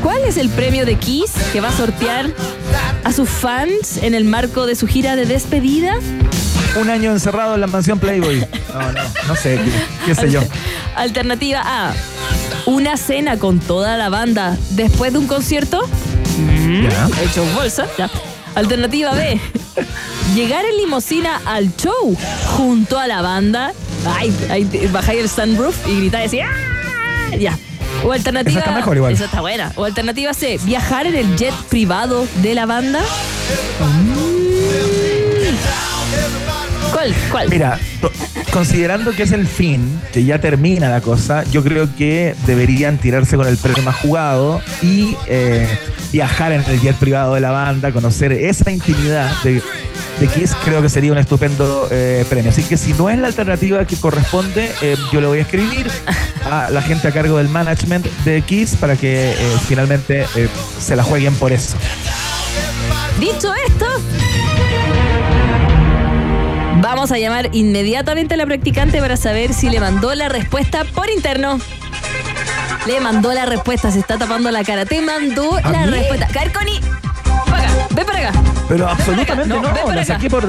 [0.03, 2.27] ¿Cuál es el premio de Kiss que va a sortear
[3.05, 5.95] a sus fans en el marco de su gira de despedida?
[6.81, 8.47] Un año encerrado en la mansión Playboy.
[8.73, 9.71] No, no, no sé, qué,
[10.07, 10.41] qué sé yo.
[10.95, 11.93] Alternativa A.
[12.67, 15.81] Una cena con toda la banda después de un concierto.
[16.83, 17.09] Ya.
[17.23, 17.87] Hecho bolsa.
[17.97, 18.11] Ya.
[18.55, 19.41] Alternativa B.
[20.35, 22.17] Llegar en limusina al show
[22.57, 23.73] junto a la banda.
[24.07, 24.33] Ay,
[24.93, 26.41] bajáis el sunroof y gritáis así.
[26.41, 27.37] "¡Ah!".
[27.39, 27.59] Ya.
[28.05, 28.51] O alternativa.
[28.51, 29.13] Esa está mejor igual.
[29.13, 29.73] Esa está buena.
[29.77, 30.59] O alternativa C.
[30.65, 33.01] Viajar en el jet privado de la banda.
[33.01, 34.39] Mm.
[36.93, 37.15] ¿Cuál?
[37.31, 37.49] ¿Cuál?
[37.49, 37.79] Mira,
[38.53, 43.37] considerando que es el fin, que ya termina la cosa, yo creo que deberían tirarse
[43.37, 45.69] con el premio más jugado y eh,
[46.13, 49.63] viajar en el jet privado de la banda, conocer esa intimidad de,
[50.21, 52.51] de Kiss, creo que sería un estupendo eh, premio.
[52.51, 55.89] Así que si no es la alternativa que corresponde, eh, yo le voy a escribir
[56.51, 59.37] a la gente a cargo del management de Kiss para que eh,
[59.69, 60.27] finalmente
[60.81, 61.77] se la jueguen por eso.
[63.21, 63.87] Dicho esto,
[66.81, 71.09] vamos a llamar inmediatamente a la practicante para saber si le mandó la respuesta por
[71.11, 71.61] interno.
[72.87, 74.87] Le mandó la respuesta, se está tapando la cara.
[74.87, 75.91] Te mandó ¿A la mí?
[75.93, 76.27] respuesta.
[76.27, 76.41] Acá,
[77.91, 78.41] ven para acá.
[78.69, 80.15] Pero absolutamente No, no, ven para la acá.
[80.15, 80.49] saqué por,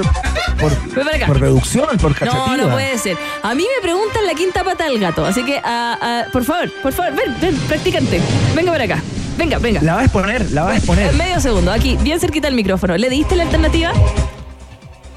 [0.60, 1.26] por, Ven para acá.
[1.26, 2.56] por reducción, por No, cachativa.
[2.56, 3.16] no puede ser.
[3.42, 6.70] A mí me preguntan la quinta pata del gato, así que, ah, ah, por favor,
[6.82, 8.20] por favor, ven, ven, practicante.
[8.54, 9.02] Venga para acá.
[9.38, 9.80] Venga, venga.
[9.82, 11.14] La va a exponer, la va a exponer.
[11.14, 12.96] Medio segundo, aquí, bien cerquita el micrófono.
[12.98, 13.92] ¿Le diste la alternativa?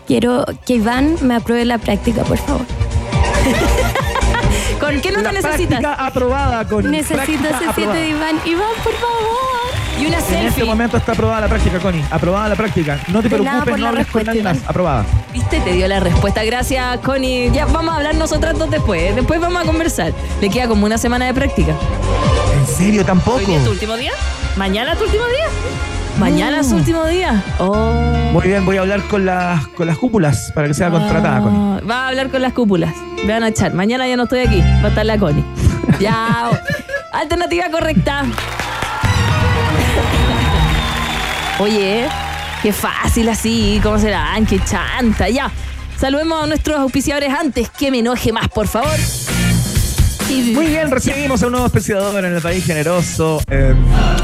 [0.07, 2.65] Quiero que Iván me apruebe la práctica, por favor.
[4.79, 5.79] ¿Con qué nota la necesitas?
[5.81, 7.93] práctica aprobada con Necesito ese 7 aprobada.
[7.99, 8.35] de Iván.
[8.45, 9.62] Iván, por favor.
[9.99, 10.63] Y una En este selfie.
[10.65, 12.03] momento está aprobada la práctica, Connie.
[12.11, 12.99] Aprobada la práctica.
[13.09, 14.57] No te De preocupes, no hables con nadie más.
[14.67, 15.05] Aprobada.
[15.31, 15.59] ¿Viste?
[15.61, 16.43] Te dio la respuesta.
[16.43, 17.51] Gracias, Connie.
[17.51, 19.15] Ya vamos a hablar nosotras dos después.
[19.15, 20.11] Después vamos a conversar.
[20.41, 21.73] Le queda como una semana de práctica.
[22.59, 23.37] ¿En serio tampoco?
[23.37, 24.11] ¿Hoy día es tu último día?
[24.57, 25.45] ¿Mañana es tu último día?
[26.19, 27.43] ¿Mañana es su último día?
[27.57, 27.73] Oh.
[28.33, 31.59] Muy bien, voy a hablar con las, con las cúpulas para que sea contratada, Connie.
[31.59, 32.93] Ah, Va a hablar con las cúpulas.
[33.25, 33.73] Me van a echar.
[33.73, 34.59] Mañana ya no estoy aquí.
[34.61, 35.43] Va a estar la Connie.
[35.99, 36.49] ya.
[37.13, 38.23] Alternativa correcta.
[41.59, 42.07] Oye,
[42.61, 43.79] qué fácil así.
[43.83, 44.45] ¿Cómo serán?
[44.45, 45.29] Qué chanta.
[45.29, 45.51] Ya.
[45.97, 48.97] Saludemos a nuestros auspiciadores antes que me enoje más, por favor.
[50.29, 53.41] Muy bien, recibimos a un nuevo especiador en el país generoso.
[53.49, 53.75] Eh,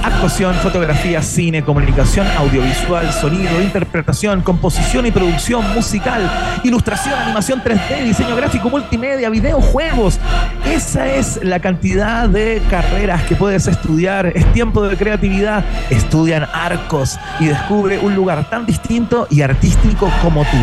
[0.04, 6.30] actuación, fotografía, cine, comunicación, audiovisual, sonido, interpretación, composición y producción musical,
[6.64, 10.20] ilustración, animación 3D, diseño gráfico, multimedia, videojuegos.
[10.66, 14.28] Esa es la cantidad de carreras que puedes estudiar.
[14.36, 15.66] Es tiempo de creatividad.
[15.90, 20.58] Estudian Arcos y descubre un lugar tan distinto y artístico como tú.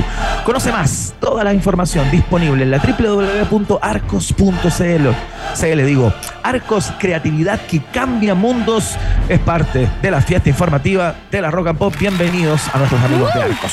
[0.44, 3.86] Conoce más, toda la información disponible en la www.arcos.cl.
[5.54, 8.96] Se le digo, Arcos Creatividad que cambia mundos
[9.28, 11.94] es parte de la fiesta informativa de la Rock and Pop.
[11.98, 13.72] Bienvenidos a nuestros amigos de Arcos.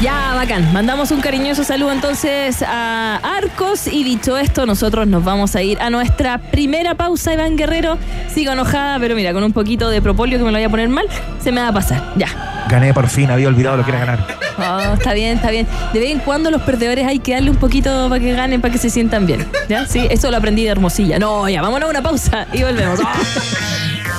[0.00, 0.72] Ya, bacán.
[0.72, 5.78] Mandamos un cariñoso saludo entonces a Arcos y dicho esto, nosotros nos vamos a ir
[5.78, 7.98] a nuestra primera pausa, Iván Guerrero.
[8.32, 10.88] Sigo enojada, pero mira, con un poquito de propóleo que me lo voy a poner
[10.88, 11.06] mal,
[11.42, 12.14] se me va a pasar.
[12.16, 12.28] Ya.
[12.70, 14.26] Gané por fin, había olvidado lo que era ganar.
[14.58, 15.66] Oh, está bien, está bien.
[15.92, 18.72] De vez en cuando los perdedores hay que darle un poquito para que ganen, para
[18.72, 19.46] que se sientan bien.
[19.68, 19.84] ¿Ya?
[19.86, 21.18] Sí, eso lo aprendí de Hermosilla.
[21.18, 23.00] No, ya, vámonos a una pausa y volvemos.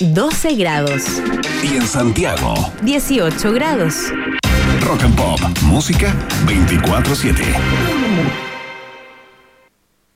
[0.00, 1.04] 12 grados,
[1.62, 2.54] y en Santiago.
[2.82, 3.94] 18 grados.
[4.82, 6.14] Rock and Pop, música
[6.46, 7.42] 24/7.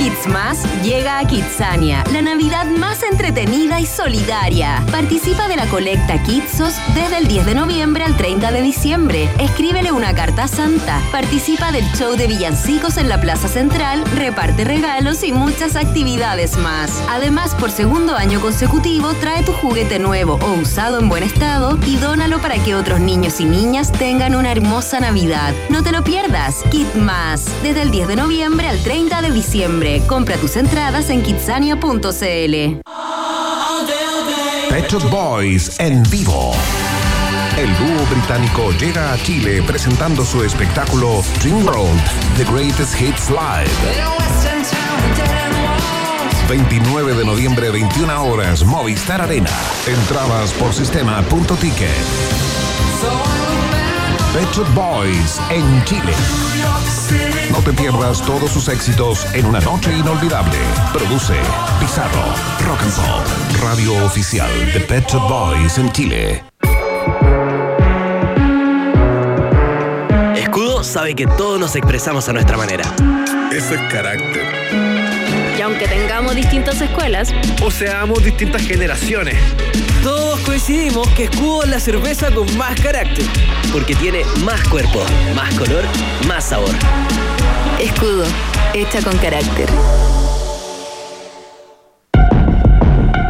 [0.00, 0.26] Kids
[0.82, 4.82] llega a Kidsania, la Navidad más entretenida y solidaria.
[4.90, 9.28] Participa de la colecta Kidsos desde el 10 de noviembre al 30 de diciembre.
[9.38, 11.02] Escríbele una carta Santa.
[11.12, 17.02] Participa del show de villancicos en la Plaza Central, reparte regalos y muchas actividades más.
[17.10, 21.96] Además, por segundo año consecutivo, trae tu juguete nuevo o usado en buen estado y
[21.96, 25.52] dónalo para que otros niños y niñas tengan una hermosa Navidad.
[25.68, 26.64] No te lo pierdas.
[26.70, 26.86] Kid
[27.62, 29.89] desde el 10 de noviembre al 30 de diciembre.
[30.06, 32.80] Compra tus entradas en kidsania.cl.
[34.68, 36.52] Pet Shop Boys en vivo.
[37.58, 42.00] El dúo británico llega a Chile presentando su espectáculo Dream World,
[42.36, 43.70] The Greatest Hits Live.
[46.48, 49.50] 29 de noviembre, 21 horas, Movistar Arena.
[49.86, 51.90] Entradas por sistema.ticket.
[54.32, 56.12] Pet Shop Boys en Chile.
[57.50, 60.56] No te pierdas todos sus éxitos en una noche inolvidable.
[60.92, 61.34] Produce
[61.80, 62.24] Pizarro,
[62.64, 66.44] Rock and Pop, radio oficial de Pet Shop Boys en Chile.
[70.36, 72.84] Escudo sabe que todos nos expresamos a nuestra manera.
[73.52, 74.89] Eso es carácter.
[75.80, 79.36] Aunque tengamos distintas escuelas, O seamos distintas generaciones.
[80.02, 83.24] Todos coincidimos que Escudo es la cerveza con más carácter.
[83.72, 85.02] Porque tiene más cuerpo,
[85.34, 85.84] más color,
[86.28, 86.74] más sabor.
[87.80, 88.26] Escudo,
[88.74, 89.70] hecha con carácter.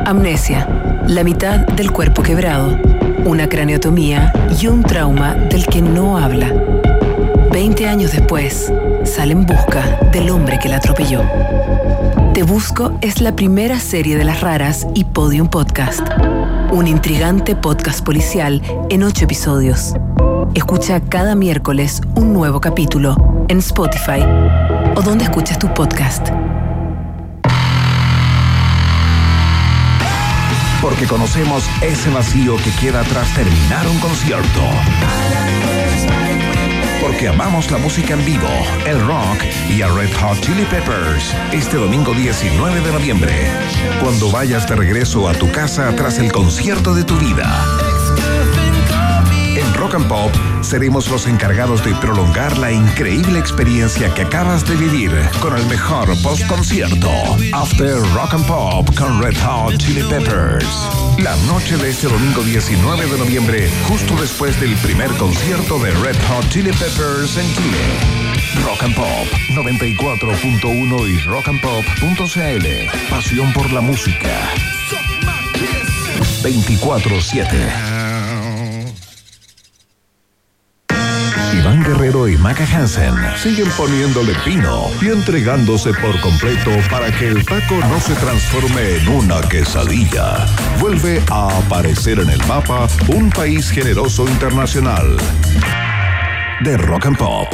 [0.04, 0.66] Amnesia,
[1.06, 2.76] la mitad del cuerpo quebrado,
[3.24, 6.52] una craneotomía y un trauma del que no habla.
[7.52, 8.72] Veinte años después,
[9.04, 11.22] sale en busca del hombre que la atropelló.
[12.34, 16.00] Te Busco es la primera serie de las raras y Podium Podcast.
[16.70, 19.94] Un intrigante podcast policial en ocho episodios.
[20.54, 24.22] Escucha cada miércoles un nuevo capítulo en Spotify
[24.94, 26.28] o donde escuches tu podcast.
[30.80, 34.60] Porque conocemos ese vacío que queda tras terminar un concierto.
[37.00, 38.48] Porque amamos la música en vivo,
[38.86, 41.34] el rock y a Red Hot Chili Peppers.
[41.52, 43.32] Este domingo 19 de noviembre,
[44.02, 47.64] cuando vayas de regreso a tu casa tras el concierto de tu vida.
[49.56, 50.30] En Rock and Pop
[50.70, 55.10] seremos los encargados de prolongar la increíble experiencia que acabas de vivir
[55.40, 57.10] con el mejor post-concierto.
[57.52, 60.68] After Rock and Pop con Red Hot Chili Peppers.
[61.18, 66.16] La noche de este domingo 19 de noviembre, justo después del primer concierto de Red
[66.28, 68.64] Hot Chili Peppers en Chile.
[68.64, 73.10] Rock and Pop 94.1 y rockandpop.cl.
[73.10, 74.54] Pasión por la música.
[76.44, 77.89] 24-7.
[81.70, 87.44] Iván Guerrero y Maca Hansen siguen poniéndole pino y entregándose por completo para que el
[87.44, 90.46] taco no se transforme en una quesadilla.
[90.80, 95.16] Vuelve a aparecer en el mapa un país generoso internacional.
[96.64, 97.46] De Rock and Pop.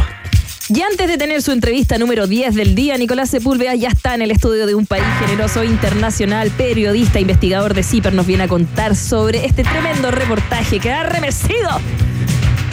[0.70, 4.22] Y antes de tener su entrevista número 10 del día, Nicolás Sepúlveda ya está en
[4.22, 8.96] el estudio de un país generoso internacional, periodista, investigador de CIPER, nos viene a contar
[8.96, 11.68] sobre este tremendo reportaje que ha remecido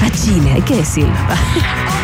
[0.03, 0.83] a Chile, hay que.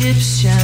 [0.00, 0.57] Egyptian.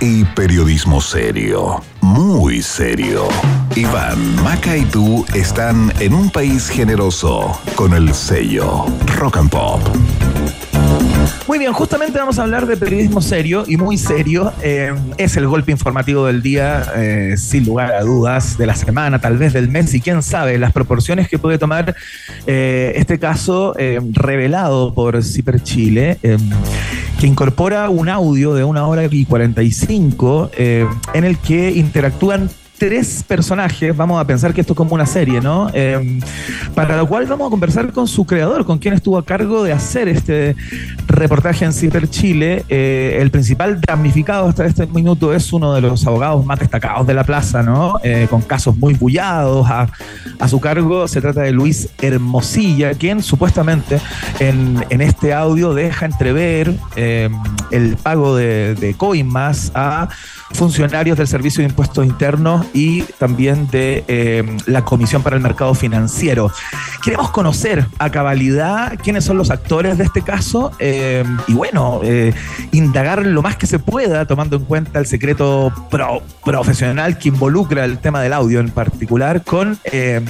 [0.00, 1.80] Y periodismo serio.
[2.00, 3.28] Muy serio.
[3.76, 8.86] Iván, Maca y tú están en un país generoso con el sello
[9.16, 9.80] Rock and Pop.
[11.46, 14.52] Muy bien, justamente vamos a hablar de periodismo serio y muy serio.
[14.62, 19.20] Eh, es el golpe informativo del día, eh, sin lugar a dudas, de la semana,
[19.20, 21.94] tal vez del mes y quién sabe las proporciones que puede tomar
[22.48, 23.74] eh, este caso
[24.12, 26.18] revelado por Ciper Chile,
[27.18, 33.24] que incorpora un audio de una hora y 45 eh, en el que interactúan tres
[33.26, 35.70] personajes, vamos a pensar que esto es como una serie, ¿no?
[35.72, 36.20] Eh,
[36.74, 39.72] para lo cual vamos a conversar con su creador, con quien estuvo a cargo de
[39.72, 40.56] hacer este
[41.06, 42.64] reportaje en Ciper Chile.
[42.68, 47.14] Eh, el principal damnificado hasta este minuto es uno de los abogados más destacados de
[47.14, 47.98] la plaza, ¿no?
[48.02, 49.88] Eh, con casos muy bullados a,
[50.38, 51.08] a su cargo.
[51.08, 54.00] Se trata de Luis Hermosilla, quien supuestamente
[54.38, 57.30] en, en este audio deja entrever eh,
[57.70, 60.08] el pago de, de coimas a
[60.52, 65.74] funcionarios del Servicio de Impuestos Internos y también de eh, la Comisión para el Mercado
[65.74, 66.50] Financiero.
[67.02, 72.32] Queremos conocer a cabalidad quiénes son los actores de este caso eh, y bueno, eh,
[72.72, 77.84] indagar lo más que se pueda tomando en cuenta el secreto pro- profesional que involucra
[77.84, 80.20] el tema del audio en particular con eh,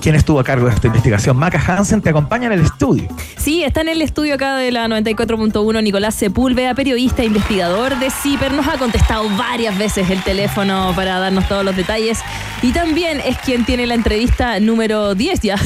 [0.00, 1.36] quien estuvo a cargo de esta investigación.
[1.36, 3.06] Maca Hansen te acompaña en el estudio.
[3.36, 8.52] Sí, está en el estudio acá de la 94.1 Nicolás Sepúlveda, periodista, investigador de CIPER.
[8.52, 12.18] Nos ha contestado varias veces el teléfono para darnos todos los detalles.
[12.62, 15.56] Y también es quien tiene la entrevista número 10 ya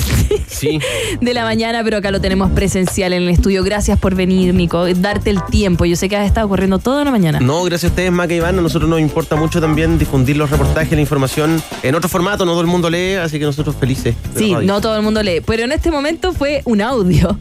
[0.47, 0.79] Sí.
[1.21, 3.65] de la mañana, pero acá lo tenemos presencial en el estudio.
[3.65, 5.85] Gracias por venir, Nico, darte el tiempo.
[5.85, 7.41] Yo sé que has estado corriendo toda la mañana.
[7.41, 8.59] No, gracias a ustedes, Maca y Iván.
[8.59, 12.45] A nosotros nos importa mucho también difundir los reportajes, la información en otro formato.
[12.45, 14.15] No todo el mundo lee, así que nosotros felices.
[14.37, 17.37] Sí, no todo el mundo lee, pero en este momento fue un audio.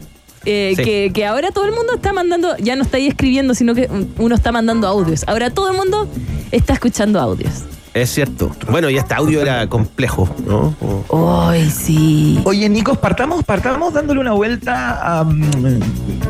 [0.46, 0.82] eh, Sí.
[0.82, 3.88] que, que ahora todo el mundo está mandando, ya no está ahí escribiendo, sino que
[4.18, 5.24] uno está mandando audios.
[5.26, 6.06] Ahora todo el mundo
[6.50, 7.62] está escuchando audios.
[7.94, 8.50] Es cierto.
[8.68, 10.74] Bueno, y este audio era complejo, ¿no?
[11.48, 12.40] Ay, sí.
[12.44, 15.78] Oye, Nicos, partamos, partamos dándole una vuelta a, mm,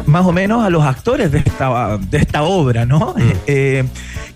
[0.04, 3.14] más o menos a los actores de esta, de esta obra, ¿no?
[3.46, 3.82] Eh,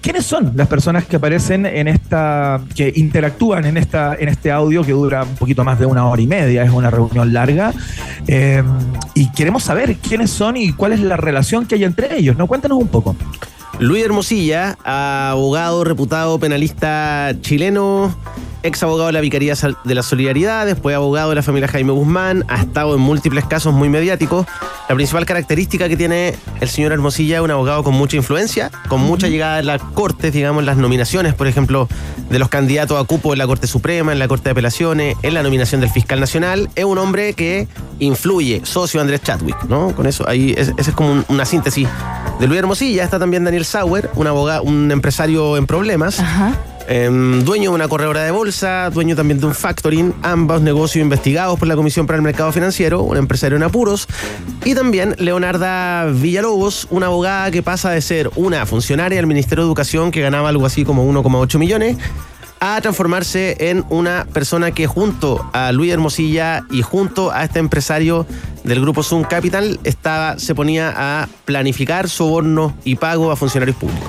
[0.00, 4.82] ¿Quiénes son las personas que aparecen en esta, que interactúan en esta, en este audio
[4.82, 7.74] que dura un poquito más de una hora y media, es una reunión larga?
[8.26, 8.62] Eh,
[9.14, 12.46] y queremos saber quiénes son y cuál es la relación que hay entre ellos, ¿no?
[12.46, 13.16] Cuéntanos un poco.
[13.80, 18.12] Luis Hermosilla, abogado reputado penalista chileno,
[18.62, 19.54] ex abogado de la Vicaría
[19.84, 23.72] de la Solidaridad, después abogado de la familia Jaime Guzmán, ha estado en múltiples casos
[23.74, 24.46] muy mediáticos.
[24.88, 29.00] La principal característica que tiene el señor Hermosilla es un abogado con mucha influencia, con
[29.00, 31.88] mucha llegada a las cortes, digamos, las nominaciones, por ejemplo,
[32.30, 35.34] de los candidatos a cupo en la Corte Suprema, en la Corte de Apelaciones, en
[35.34, 36.70] la nominación del fiscal nacional.
[36.74, 39.94] Es un hombre que influye, socio Andrés Chadwick, ¿no?
[39.94, 41.86] Con eso, ahí es- esa es como un- una síntesis
[42.40, 43.04] de Luis Hermosilla.
[43.04, 46.18] Está también Daniel Sauer, un abogado, un empresario en problemas.
[46.90, 51.58] Em, dueño de una corredora de bolsa, dueño también de un factoring, ambos negocios investigados
[51.58, 54.08] por la Comisión para el Mercado Financiero, un empresario en apuros,
[54.64, 59.68] y también Leonarda Villalobos, una abogada que pasa de ser una funcionaria del Ministerio de
[59.68, 61.98] Educación que ganaba algo así como 1,8 millones
[62.60, 68.26] a transformarse en una persona que junto a Luis Hermosilla y junto a este empresario
[68.64, 74.08] del grupo Zoom Capital estaba, se ponía a planificar sobornos y pago a funcionarios públicos.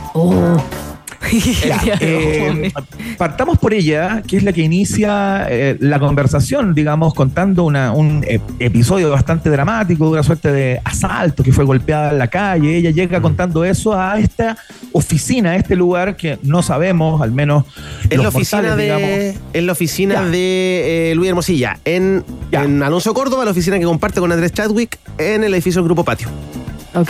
[1.85, 2.71] Ya, eh,
[3.17, 8.23] partamos por ella, que es la que inicia eh, la conversación, digamos, contando una- un
[8.27, 12.77] eh, episodio bastante dramático, de una suerte de asalto que fue golpeada en la calle.
[12.77, 14.57] Ella llega contando eso a esta
[14.91, 17.65] oficina, a este lugar que no sabemos, al menos.
[18.09, 19.41] En la oficina de, digamos.
[19.53, 20.25] en la oficina Ya.
[20.25, 24.97] de eh, Luis Hermosilla, en, en Alonso Córdoba, la oficina que comparte con Andrés Chadwick,
[25.17, 26.29] en el edificio del Grupo Patio.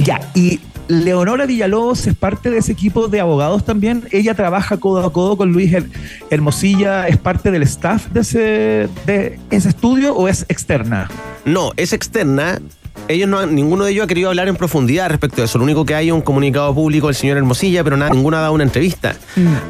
[0.03, 0.59] Ya, y
[0.89, 4.05] Leonora Villalobos es parte de ese equipo de abogados también.
[4.11, 5.87] Ella trabaja codo a codo con Luis Her-
[6.31, 11.07] Hermosilla, es parte del staff de ese, de ese estudio o es externa.
[11.45, 12.59] No, es externa.
[13.07, 15.59] Ellos no han- ninguno de ellos ha querido hablar en profundidad respecto a eso.
[15.59, 18.41] Lo único que hay es un comunicado público del señor Hermosilla, pero nada, ninguno ha
[18.41, 19.15] dado una entrevista.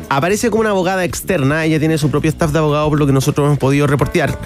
[0.07, 3.13] Aparece como una abogada externa, ella tiene su propio staff de abogados, por lo que
[3.13, 4.38] nosotros hemos podido reportear.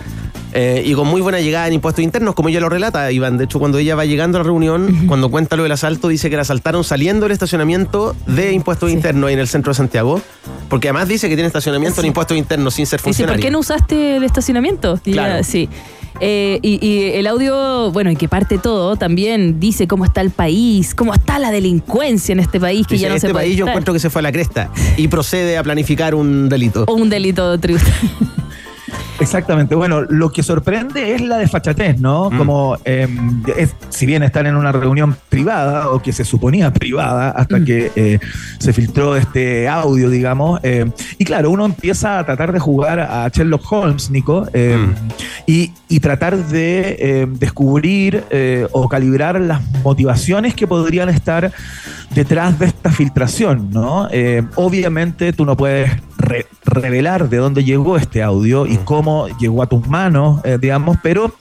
[0.56, 3.38] Eh, y con muy buena llegada en impuestos internos, como ella lo relata, Iván.
[3.40, 6.30] De hecho, cuando ella va llegando a la reunión, cuando cuenta lo del asalto, dice
[6.30, 10.22] que la asaltaron saliendo del estacionamiento de impuestos internos ahí en el centro de Santiago,
[10.70, 13.40] Porque además dice que tiene estacionamiento en impuestos internos sin ser funcionario.
[13.40, 15.00] ¿por qué no usaste el estacionamiento?
[15.06, 15.38] Y Claro.
[15.38, 15.70] ya, sí.
[16.20, 20.30] Eh, y, y el audio, bueno, y que parte todo, también dice cómo está el
[20.30, 23.46] país, cómo está la delincuencia en este país, que Dice, ya no este se puede
[23.46, 23.74] país yo estar.
[23.74, 26.86] encuentro que se fue a la cresta y procede a planificar un delito.
[26.88, 27.94] O un delito tributario.
[29.20, 29.76] Exactamente.
[29.76, 32.30] Bueno, lo que sorprende es la desfachatez, ¿no?
[32.32, 32.38] Mm.
[32.38, 33.08] Como, eh,
[33.58, 37.66] es- si bien están en una reunión privada, o que se suponía privada, hasta Mm.
[37.66, 38.20] que eh,
[38.60, 40.60] se filtró este audio, digamos.
[40.64, 44.94] eh, y claro, uno empieza a tratar de jugar a Sherlock Holmes, Nico, eh, Mm.
[45.48, 51.52] y, y tratar de descubrir eh, o calibrar las motivaciones que podrían estar
[52.16, 54.08] detrás de esta filtración, ¿no?
[54.56, 59.68] Obviamente tú no puedes re- revelar de dónde llegó este audio y cómo llegó a
[59.68, 61.34] tus manos, eh, digamos, pero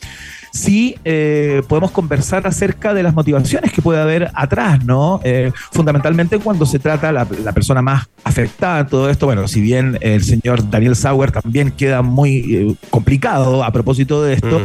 [0.52, 5.20] sí eh, podemos conversar acerca de las motivaciones que puede haber atrás, ¿no?
[5.24, 9.60] Eh, fundamentalmente cuando se trata la, la persona más afectada en todo esto, bueno, si
[9.60, 14.60] bien el señor Daniel Sauer también queda muy eh, complicado a propósito de esto,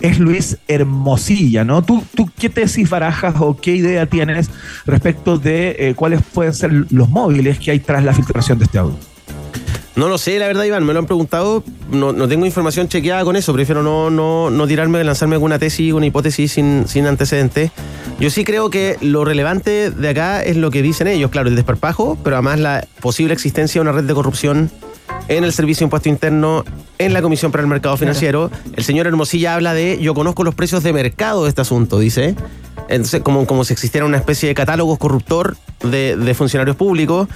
[0.00, 1.82] es Luis Hermosilla, ¿no?
[1.82, 4.50] ¿Tú, ¿Tú qué tesis barajas o qué idea tienes
[4.86, 9.11] respecto de cuáles pueden ser los móviles que hay tras la filtración de este audio?
[9.94, 11.62] No lo sé, la verdad, Iván, me lo han preguntado.
[11.90, 13.52] No, no tengo información chequeada con eso.
[13.52, 17.70] Prefiero no, no, no tirarme, lanzarme alguna tesis, una hipótesis sin, sin antecedentes.
[18.18, 21.30] Yo sí creo que lo relevante de acá es lo que dicen ellos.
[21.30, 24.70] Claro, el desparpajo, pero además la posible existencia de una red de corrupción
[25.28, 26.64] en el Servicio de Impuesto Interno,
[26.98, 28.50] en la Comisión para el Mercado Financiero.
[28.74, 32.34] El señor Hermosilla habla de yo conozco los precios de mercado de este asunto, dice.
[32.88, 37.28] Entonces, como, como si existiera una especie de catálogo corruptor de, de funcionarios públicos.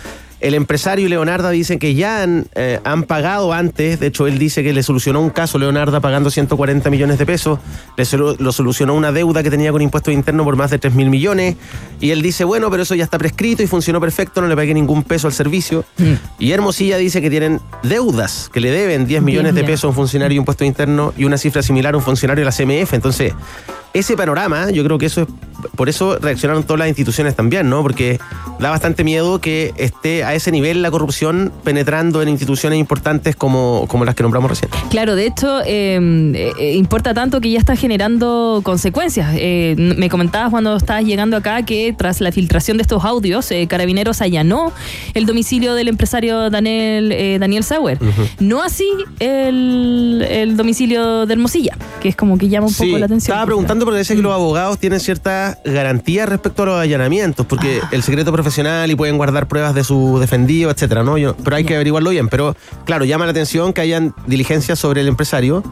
[0.46, 4.38] El empresario y Leonarda dicen que ya han, eh, han pagado antes, de hecho él
[4.38, 7.58] dice que le solucionó un caso Leonarda pagando 140 millones de pesos,
[7.96, 10.94] le solu- lo solucionó una deuda que tenía con impuestos internos por más de 3
[10.94, 11.56] mil millones,
[12.00, 14.72] y él dice, bueno, pero eso ya está prescrito y funcionó perfecto, no le pagué
[14.72, 15.84] ningún peso al servicio.
[16.38, 19.94] Y Hermosilla dice que tienen deudas, que le deben 10 millones de pesos a un
[19.94, 22.94] funcionario de impuestos internos y una cifra similar a un funcionario de la CMF.
[22.94, 23.32] Entonces,
[23.98, 25.28] ese panorama, yo creo que eso es,
[25.74, 27.82] por eso reaccionaron todas las instituciones también, ¿no?
[27.82, 28.18] Porque
[28.60, 33.86] da bastante miedo que esté a ese nivel la corrupción penetrando en instituciones importantes como,
[33.88, 34.70] como las que nombramos recién.
[34.90, 39.34] Claro, de hecho, eh, eh, importa tanto que ya está generando consecuencias.
[39.38, 43.66] Eh, me comentabas cuando estabas llegando acá que tras la filtración de estos audios, eh,
[43.66, 44.72] Carabineros allanó
[45.14, 47.98] el domicilio del empresario Daniel, eh, Daniel Sauer.
[48.40, 48.88] No así
[49.20, 53.32] el, el domicilio de Hermosilla, que es como que llama un Sí, poco la atención.
[53.34, 57.80] estaba preguntando porque dice que los abogados tienen ciertas garantías respecto a los allanamientos, porque
[57.92, 61.16] el secreto profesional y pueden guardar pruebas de su defendido, etcétera, ¿no?
[61.16, 62.28] Yo- pero hay que averiguarlo bien.
[62.28, 65.62] Pero claro, llama la atención que hayan diligencias sobre el empresario.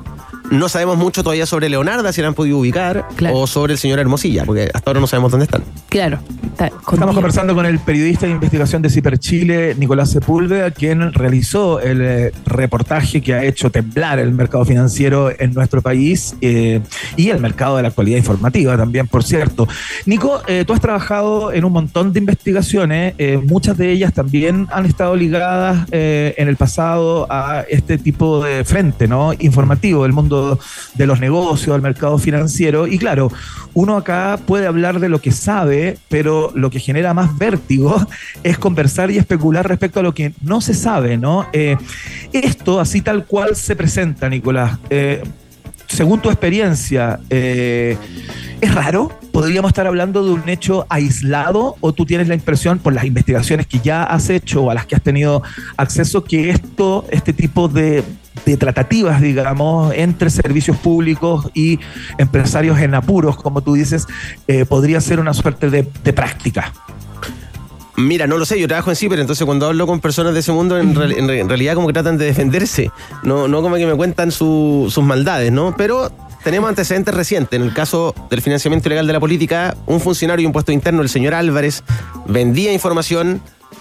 [0.50, 3.98] No sabemos mucho todavía sobre Leonarda, si la han podido ubicar, o sobre el señor
[3.98, 5.64] Hermosilla, porque hasta ahora no sabemos dónde están.
[5.88, 6.18] Claro.
[6.44, 11.80] está Estamos conversando con el periodista de investigación de Ciper Chile, Nicolás Sepúlveda, quien realizó
[11.80, 16.80] el eh, reportaje que ha hecho temblar el mercado financiero en nuestro país eh,
[17.16, 19.66] y el mercado de la actualidad informativa también, por cierto.
[20.06, 24.68] Nico, eh, tú has trabajado en un montón de investigaciones, eh, muchas de ellas también
[24.70, 29.32] han estado ligadas eh, en el pasado a este tipo de frente, ¿no?
[29.38, 30.33] Informativo del mundo
[30.94, 32.86] de los negocios, del mercado financiero.
[32.86, 33.30] Y claro,
[33.74, 37.96] uno acá puede hablar de lo que sabe, pero lo que genera más vértigo
[38.42, 41.46] es conversar y especular respecto a lo que no se sabe, ¿no?
[41.52, 41.76] Eh,
[42.32, 45.22] esto, así tal cual se presenta, Nicolás, eh,
[45.94, 47.96] según tu experiencia, eh,
[48.60, 49.12] ¿es raro?
[49.32, 53.66] ¿Podríamos estar hablando de un hecho aislado o tú tienes la impresión por las investigaciones
[53.66, 55.42] que ya has hecho o a las que has tenido
[55.76, 58.02] acceso que esto, este tipo de,
[58.44, 61.78] de tratativas, digamos, entre servicios públicos y
[62.18, 64.06] empresarios en apuros, como tú dices,
[64.48, 66.72] eh, podría ser una suerte de, práctica?
[67.96, 70.50] Mira, no lo sé, yo trabajo en CIPER, entonces cuando hablo con personas de ese
[70.50, 72.90] mundo, en, real- en re- en realidad como que tratan de defenderse,
[73.22, 75.76] no, no como que me cuentan su- sus maldades, ¿no?
[75.76, 76.10] Pero
[76.42, 77.56] tenemos antecedentes recientes.
[77.58, 81.08] En el caso del financiamiento ilegal de la política, un funcionario de impuesto interno, el
[81.08, 81.84] señor Álvarez,
[82.26, 83.40] vendía información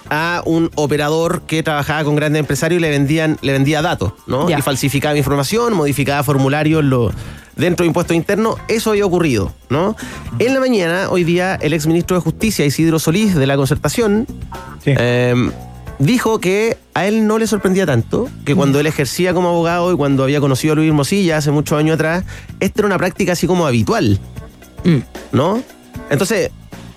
[0.09, 4.49] a un operador que trabajaba con grandes empresarios y le vendían le vendía datos, ¿no?
[4.49, 4.59] Ya.
[4.59, 7.11] Y falsificaba información, modificaba formularios lo-
[7.55, 8.57] dentro de impuesto interno.
[8.67, 9.95] Eso había ocurrido, ¿no?
[10.39, 14.25] En la mañana, hoy día, el exministro de Justicia, Isidro Solís, de la Concertación,
[14.85, 15.35] eh,
[15.99, 19.95] dijo que a él no le sorprendía tanto, que cuando él ejercía como abogado y
[19.95, 22.23] cuando había conocido a Luis Mosilla hace muchos años atrás,
[22.59, 24.19] esta era una práctica así como habitual,
[25.31, 25.61] ¿no?
[26.09, 26.51] Entonces,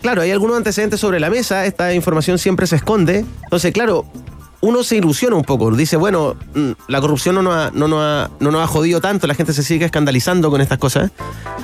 [0.06, 4.06] claro, hay algunos antecedentes sobre la mesa, esta información siempre se esconde, entonces, claro,
[4.60, 7.98] uno se ilusiona un poco, dice, bueno, mm, la corrupción no nos, ha, no, nos
[8.00, 11.10] ha, no nos ha jodido tanto, la gente se sigue escandalizando con estas cosas.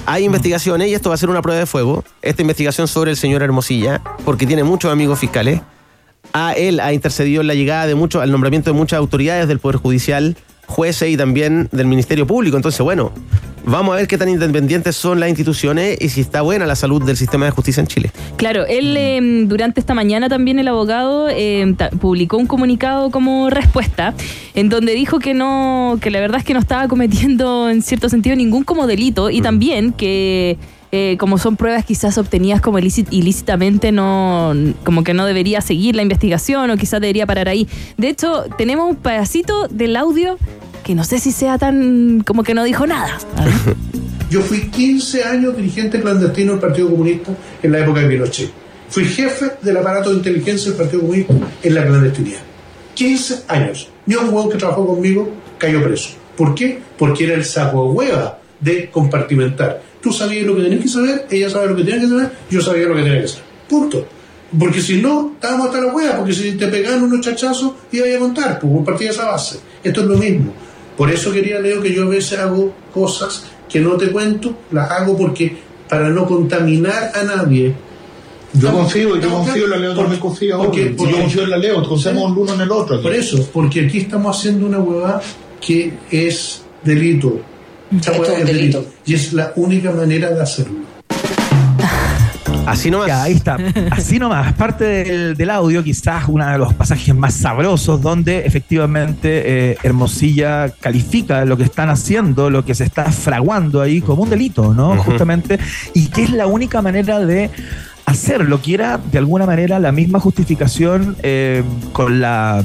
[0.06, 3.16] Hay investigaciones y esto va a ser una prueba de fuego, esta investigación sobre el
[3.16, 5.60] señor Hermosilla, porque tiene muchos amigos fiscales.
[6.32, 9.60] a él ha intercedido en la llegada de muchos, al nombramiento de muchas autoridades del
[9.60, 10.36] Poder Judicial,
[10.66, 12.56] jueces y también del Ministerio Público.
[12.56, 13.12] Entonces, bueno,
[13.64, 17.02] vamos a ver qué tan independientes son las instituciones y si está buena la salud
[17.04, 18.10] del sistema de justicia en Chile.
[18.36, 23.50] Claro, él eh, durante esta mañana también el abogado eh, ta- publicó un comunicado como
[23.50, 24.14] respuesta
[24.54, 28.08] en donde dijo que no, que la verdad es que no estaba cometiendo en cierto
[28.08, 30.58] sentido ningún como delito y también que
[30.94, 34.52] eh, como son pruebas quizás obtenidas como ilícit- ilícitamente no
[34.84, 37.66] como que no debería seguir la investigación o quizás debería parar ahí.
[37.96, 40.36] De hecho, tenemos un pedacito del audio
[40.82, 43.18] que no sé si sea tan como que no dijo nada.
[44.30, 48.50] Yo fui 15 años dirigente clandestino del Partido Comunista en la época de Pinochet.
[48.88, 52.40] Fui jefe del aparato de inteligencia del Partido Comunista en la clandestinidad.
[52.94, 53.88] 15 años.
[54.06, 56.10] Ni un hueón que trabajó conmigo cayó preso.
[56.36, 56.80] ¿Por qué?
[56.98, 59.82] Porque era el saco hueva de compartimentar.
[60.00, 62.60] Tú sabías lo que tenías que saber, ella sabía lo que tenía que saber, yo
[62.60, 63.44] sabía lo que tenía que saber.
[63.68, 64.06] Punto.
[64.58, 68.18] Porque si no, estábamos hasta la hueá, porque si te pegaban unos chachazos, iba a
[68.18, 69.60] contar, pues compartía esa base.
[69.82, 70.52] Esto es lo mismo.
[70.96, 74.90] Por eso quería, Leo, que yo a veces hago cosas que no te cuento, las
[74.90, 75.56] hago porque
[75.88, 77.74] para no contaminar a nadie.
[78.54, 80.66] Yo confío, yo confío en la Leo, también confío ahora.
[80.68, 82.96] Porque, Yo porque- confío en la Leo, confiamos el uno en el otro.
[82.96, 83.02] aquí.
[83.02, 85.22] Por eso, porque aquí estamos haciendo una huevada
[85.60, 87.40] que es delito.
[87.94, 88.52] Esta es es delito.
[88.80, 88.84] delito.
[89.06, 90.80] Y es la única manera de hacerlo.
[92.66, 93.08] Así nomás.
[93.08, 93.58] Ya, ahí está.
[93.90, 94.52] Así nomás.
[94.54, 100.70] Parte del, del audio, quizás uno de los pasajes más sabrosos, donde efectivamente eh, Hermosilla
[100.80, 104.96] califica lo que están haciendo, lo que se está fraguando ahí como un delito, ¿no?
[105.02, 105.58] Justamente.
[105.94, 107.50] Y que es la única manera de
[108.06, 112.62] hacerlo, que era de alguna manera la misma justificación eh, con la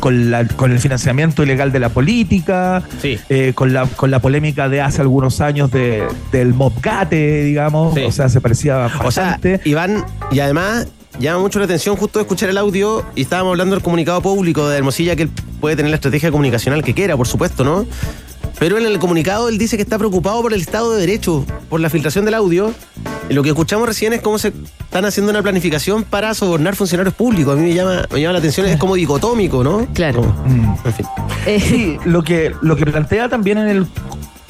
[0.00, 4.68] con, la, con el financiamiento ilegal de la política, eh, con, la, con la polémica
[4.68, 8.02] de hace algunos años de, del Mobgate, digamos, Sí.
[8.04, 9.60] o sea, se parecía O sea, bastante.
[9.64, 10.86] Iván, y además
[11.18, 14.68] llama mucho la atención justo de escuchar el audio y estábamos hablando del comunicado público
[14.68, 15.30] de Hermosilla que él
[15.60, 17.86] puede tener la estrategia comunicacional que quiera, por supuesto, ¿no?
[18.58, 21.80] Pero en el comunicado él dice que está preocupado por el Estado de Derecho, por
[21.80, 22.72] la filtración del audio.
[23.28, 27.14] Y lo que escuchamos recién es cómo se están haciendo una planificación para sobornar funcionarios
[27.14, 27.54] públicos.
[27.54, 29.86] A mí me llama, me llama la atención, es como dicotómico, ¿no?
[29.92, 30.20] Claro.
[30.22, 31.06] Como- en fin.
[31.60, 33.86] Sí, lo que, lo que plantea también en el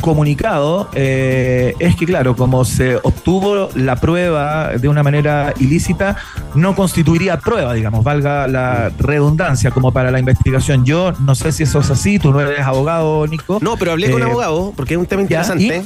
[0.06, 6.16] comunicado eh, es que, claro, como se obtuvo la prueba de una manera ilícita,
[6.54, 10.84] no constituiría prueba, digamos, valga la redundancia como para la investigación.
[10.86, 13.58] Yo no sé si eso es así, tú no eres abogado, Nico.
[13.60, 15.82] No, pero hablé con Eh, abogado porque es un tema interesante.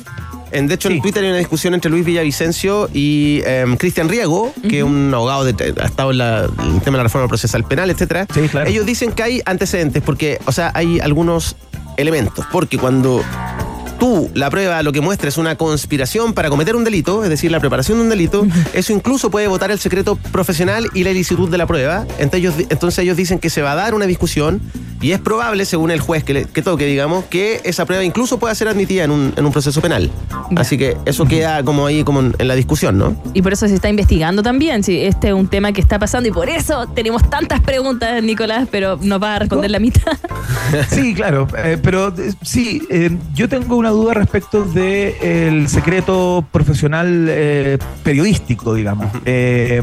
[0.52, 4.52] En, de hecho, en Twitter hay una discusión entre Luis Villavicencio y em, Cristian Riego,
[4.68, 7.28] que es un abogado de, ha estado en la- en el tema de la reforma
[7.28, 8.26] procesal penal, etcétera.
[8.66, 11.54] Ellos dicen que hay antecedentes, porque, o sea, hay algunos
[11.96, 12.44] elementos.
[12.50, 13.22] Porque cuando
[14.00, 17.50] tú, la prueba, lo que muestra es una conspiración para cometer un delito, es decir,
[17.50, 21.48] la preparación de un delito, eso incluso puede votar el secreto profesional y la ilicitud
[21.48, 22.06] de la prueba.
[22.18, 24.60] Entonces ellos, entonces ellos dicen que se va a dar una discusión
[25.00, 28.38] y es probable, según el juez que, le- que toque, digamos, que esa prueba incluso
[28.38, 30.10] pueda ser admitida en un, en un proceso penal.
[30.56, 33.16] Así que eso queda como ahí, como en, en la discusión, ¿no?
[33.32, 34.84] Y por eso se está investigando también.
[34.84, 38.68] Sí, este es un tema que está pasando y por eso tenemos tantas preguntas, Nicolás,
[38.70, 40.02] pero nos va a responder la mitad.
[40.90, 47.26] Sí, claro, eh, pero eh, sí, eh, yo tengo una duda respecto del secreto profesional
[47.28, 49.06] eh, periodístico, digamos.
[49.24, 49.82] Eh,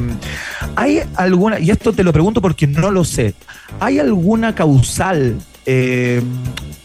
[0.76, 3.34] ¿Hay alguna, y esto te lo pregunto porque no lo sé,
[3.80, 6.22] ¿hay alguna causal eh,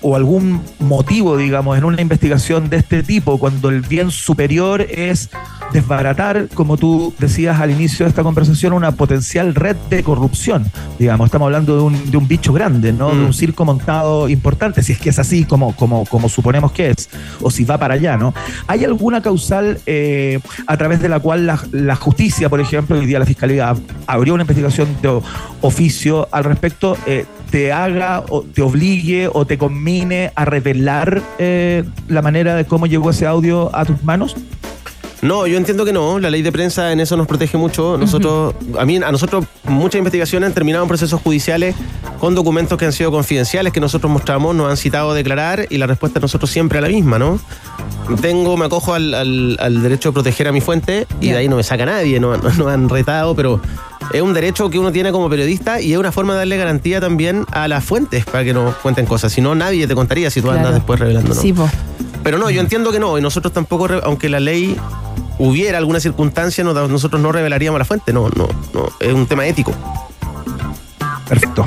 [0.02, 5.30] o algún motivo, digamos, en una investigación de este tipo cuando el bien superior es
[5.72, 10.66] desbaratar, como tú decías al inicio de esta conversación, una potencial red de corrupción?
[10.98, 13.14] Digamos, estamos hablando de un, de un bicho grande, ¿no?
[13.14, 16.90] De un circo montado importante, si es que es así como, como, como suponemos que
[16.90, 17.08] es,
[17.40, 18.34] o si va para allá, ¿no?
[18.66, 23.06] ¿Hay alguna causal eh, a través de la cual la, la justicia, por ejemplo, hoy
[23.06, 23.74] día la Fiscalía
[24.06, 25.20] abrió una investigación de
[25.60, 31.84] oficio al respecto, eh, te haga o te obligue o te conmine a revelar eh,
[32.08, 34.34] la manera de cómo llegó ese audio a tus manos?
[35.20, 36.18] No, yo entiendo que no.
[36.18, 37.96] La ley de prensa en eso nos protege mucho.
[37.96, 41.76] Nosotros, a mí, a nosotros muchas investigaciones han terminado en procesos judiciales
[42.18, 45.78] con documentos que han sido confidenciales que nosotros mostramos, nos han citado a declarar y
[45.78, 47.38] la respuesta de nosotros siempre es la misma, ¿no?
[48.20, 51.48] Tengo, me acojo al, al- al derecho de proteger a mi fuente y de ahí
[51.48, 53.60] no me saca nadie, no, no, no han retado, pero
[54.12, 57.00] es un derecho que uno tiene como periodista y es una forma de darle garantía
[57.00, 59.32] también a las fuentes para que nos cuenten cosas.
[59.32, 61.34] Si no, nadie te contaría si tú andas después revelando.
[61.34, 61.68] Sí, po.
[62.22, 64.76] Pero no, yo entiendo que no, y nosotros tampoco, aunque la ley
[65.38, 69.46] hubiera alguna circunstancia, no- nosotros no revelaríamos la fuente, no, no, no, es un tema
[69.46, 69.72] ético.
[71.28, 71.64] Perfecto.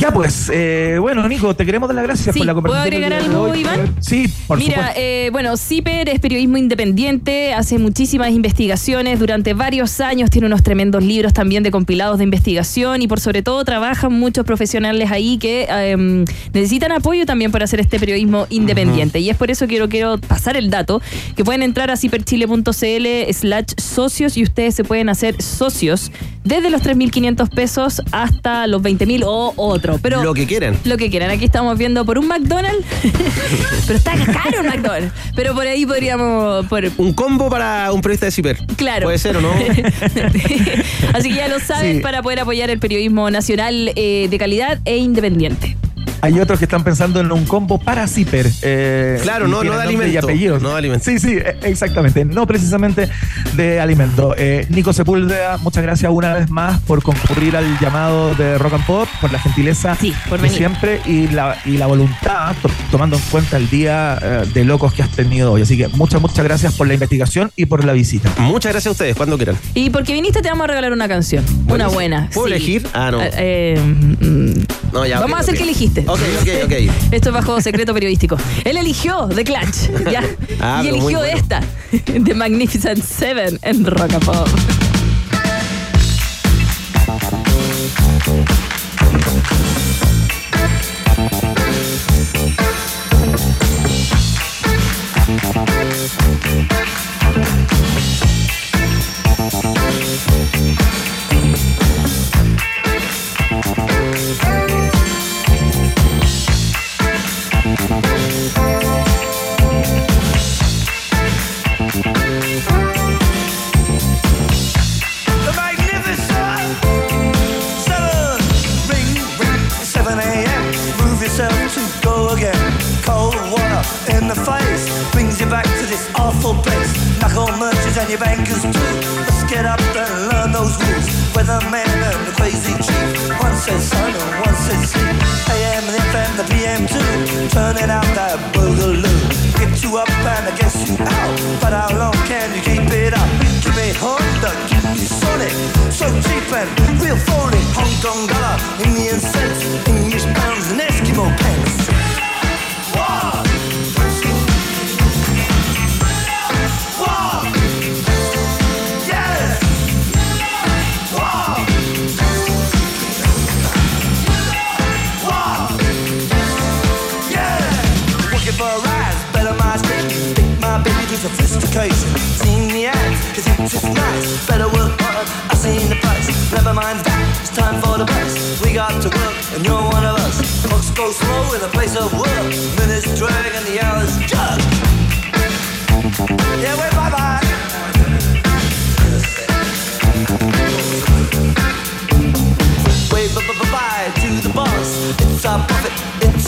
[0.00, 3.04] Ya pues, eh, bueno, Nico, te queremos dar las gracias Sí, por la ¿puedo conversación.
[3.04, 3.60] agregar día de algo, hoy.
[3.60, 3.94] Iván?
[4.00, 4.94] Sí, por Mira, supuesto.
[5.00, 11.04] eh, bueno, CIPER es periodismo independiente, hace muchísimas investigaciones durante varios años, tiene unos tremendos
[11.04, 15.68] libros también de compilados de investigación y por sobre todo trabajan muchos profesionales ahí que
[15.70, 19.20] eh, necesitan apoyo también para hacer este periodismo independiente.
[19.20, 21.00] Y es por eso que quiero, quiero pasar el dato,
[21.36, 26.10] que pueden entrar a ciperchile.cl slash socios y ustedes se pueden hacer socios
[26.44, 29.98] desde los 3.500 pesos hasta los 20.000 o otro.
[30.02, 30.76] Pero Lo que quieran.
[30.84, 31.30] lo que quieran.
[31.30, 32.84] Aquí estamos viendo por un McDonald's.
[33.86, 35.12] Pero está caro un McDonald's.
[35.34, 36.66] Pero por ahí podríamos.
[36.66, 36.84] Por...
[36.98, 38.56] Un combo para un periodista de Ciper.
[38.76, 39.04] Claro.
[39.04, 39.52] Puede ser o no.
[41.12, 42.02] Así que ya lo saben Sí.
[42.02, 45.76] para poder apoyar el periodismo nacional eh, de calidad e independiente.
[46.22, 48.46] Hay otros que están pensando en un combo para Zipper.
[48.62, 50.62] eh, Claro, no- no de alimento, Y apellidos.
[50.62, 51.04] no de alimento.
[51.04, 52.24] Sí, sí, eh, exactamente.
[52.24, 53.08] No precisamente
[53.54, 54.34] de alimento.
[54.38, 58.86] Eh, Nico Sepúlveda, muchas gracias una vez más por concurrir al llamado de Rock and
[58.86, 59.96] Pop, por la gentileza
[60.28, 60.58] por de venir.
[60.58, 64.94] siempre y la, y la voluntad, to- tomando en cuenta el día eh, de locos
[64.94, 65.62] que has tenido hoy.
[65.62, 68.32] Así que muchas, muchas gracias por la investigación y por la visita.
[68.38, 69.56] Muchas gracias a ustedes, cuando quieran.
[69.74, 71.44] Y porque viniste, te vamos a regalar una canción.
[71.68, 72.30] Una buena.
[72.32, 72.52] ¿Puedo sí.
[72.54, 72.86] elegir?
[72.94, 73.20] Ah, no.
[73.20, 74.52] Eh, eh, mm,
[74.92, 75.58] No, ya, Vamos a hacer ok.
[75.58, 76.04] que elegiste.
[76.06, 76.72] Ok, ok, ok.
[77.12, 78.36] Esto es bajo secreto periodístico.
[78.64, 80.22] Él eligió The Clutch, ¿ya?
[80.60, 81.36] Ah, y eligió bueno.
[81.36, 81.60] esta,
[82.24, 84.48] The Magnificent Seven en Rock and Pop.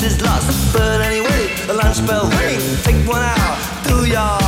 [0.04, 0.72] It's his loss.
[0.72, 2.60] But anyway, the lunch bell ring.
[2.82, 4.43] Take one hour, do your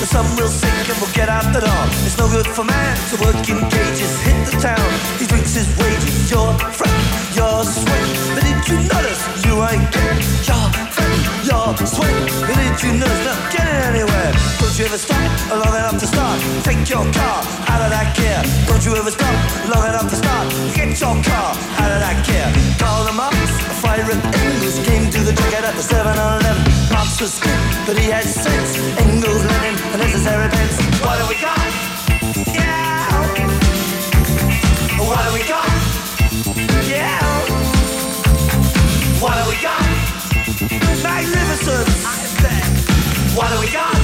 [0.00, 1.84] The sun will sink and we'll get out the door.
[2.08, 4.16] It's no good for man to work in cages.
[4.24, 4.90] Hit the town,
[5.20, 6.30] he drinks his wages.
[6.30, 7.04] Your friend,
[7.36, 8.08] your sweat.
[8.32, 10.89] But did you notice you ain't getting your
[11.44, 12.12] friend, your sweat?
[12.46, 14.32] But did you notice not getting anywhere?
[14.60, 16.40] Don't you ever stop long enough to start?
[16.64, 18.42] Take your car out of that gear.
[18.66, 19.34] Don't you ever stop
[19.68, 20.48] long enough to start?
[20.74, 22.48] Get your car out of that gear.
[22.78, 26.56] Call them up, a fire at Engels came to the ticket at the 7-Eleven.
[26.92, 28.76] Marx was good, but he had sense.
[28.98, 30.76] Engels, Lenin, the necessary pence.
[31.00, 31.59] What have we got?
[41.10, 42.04] magnificence.
[43.36, 43.99] Why do we got?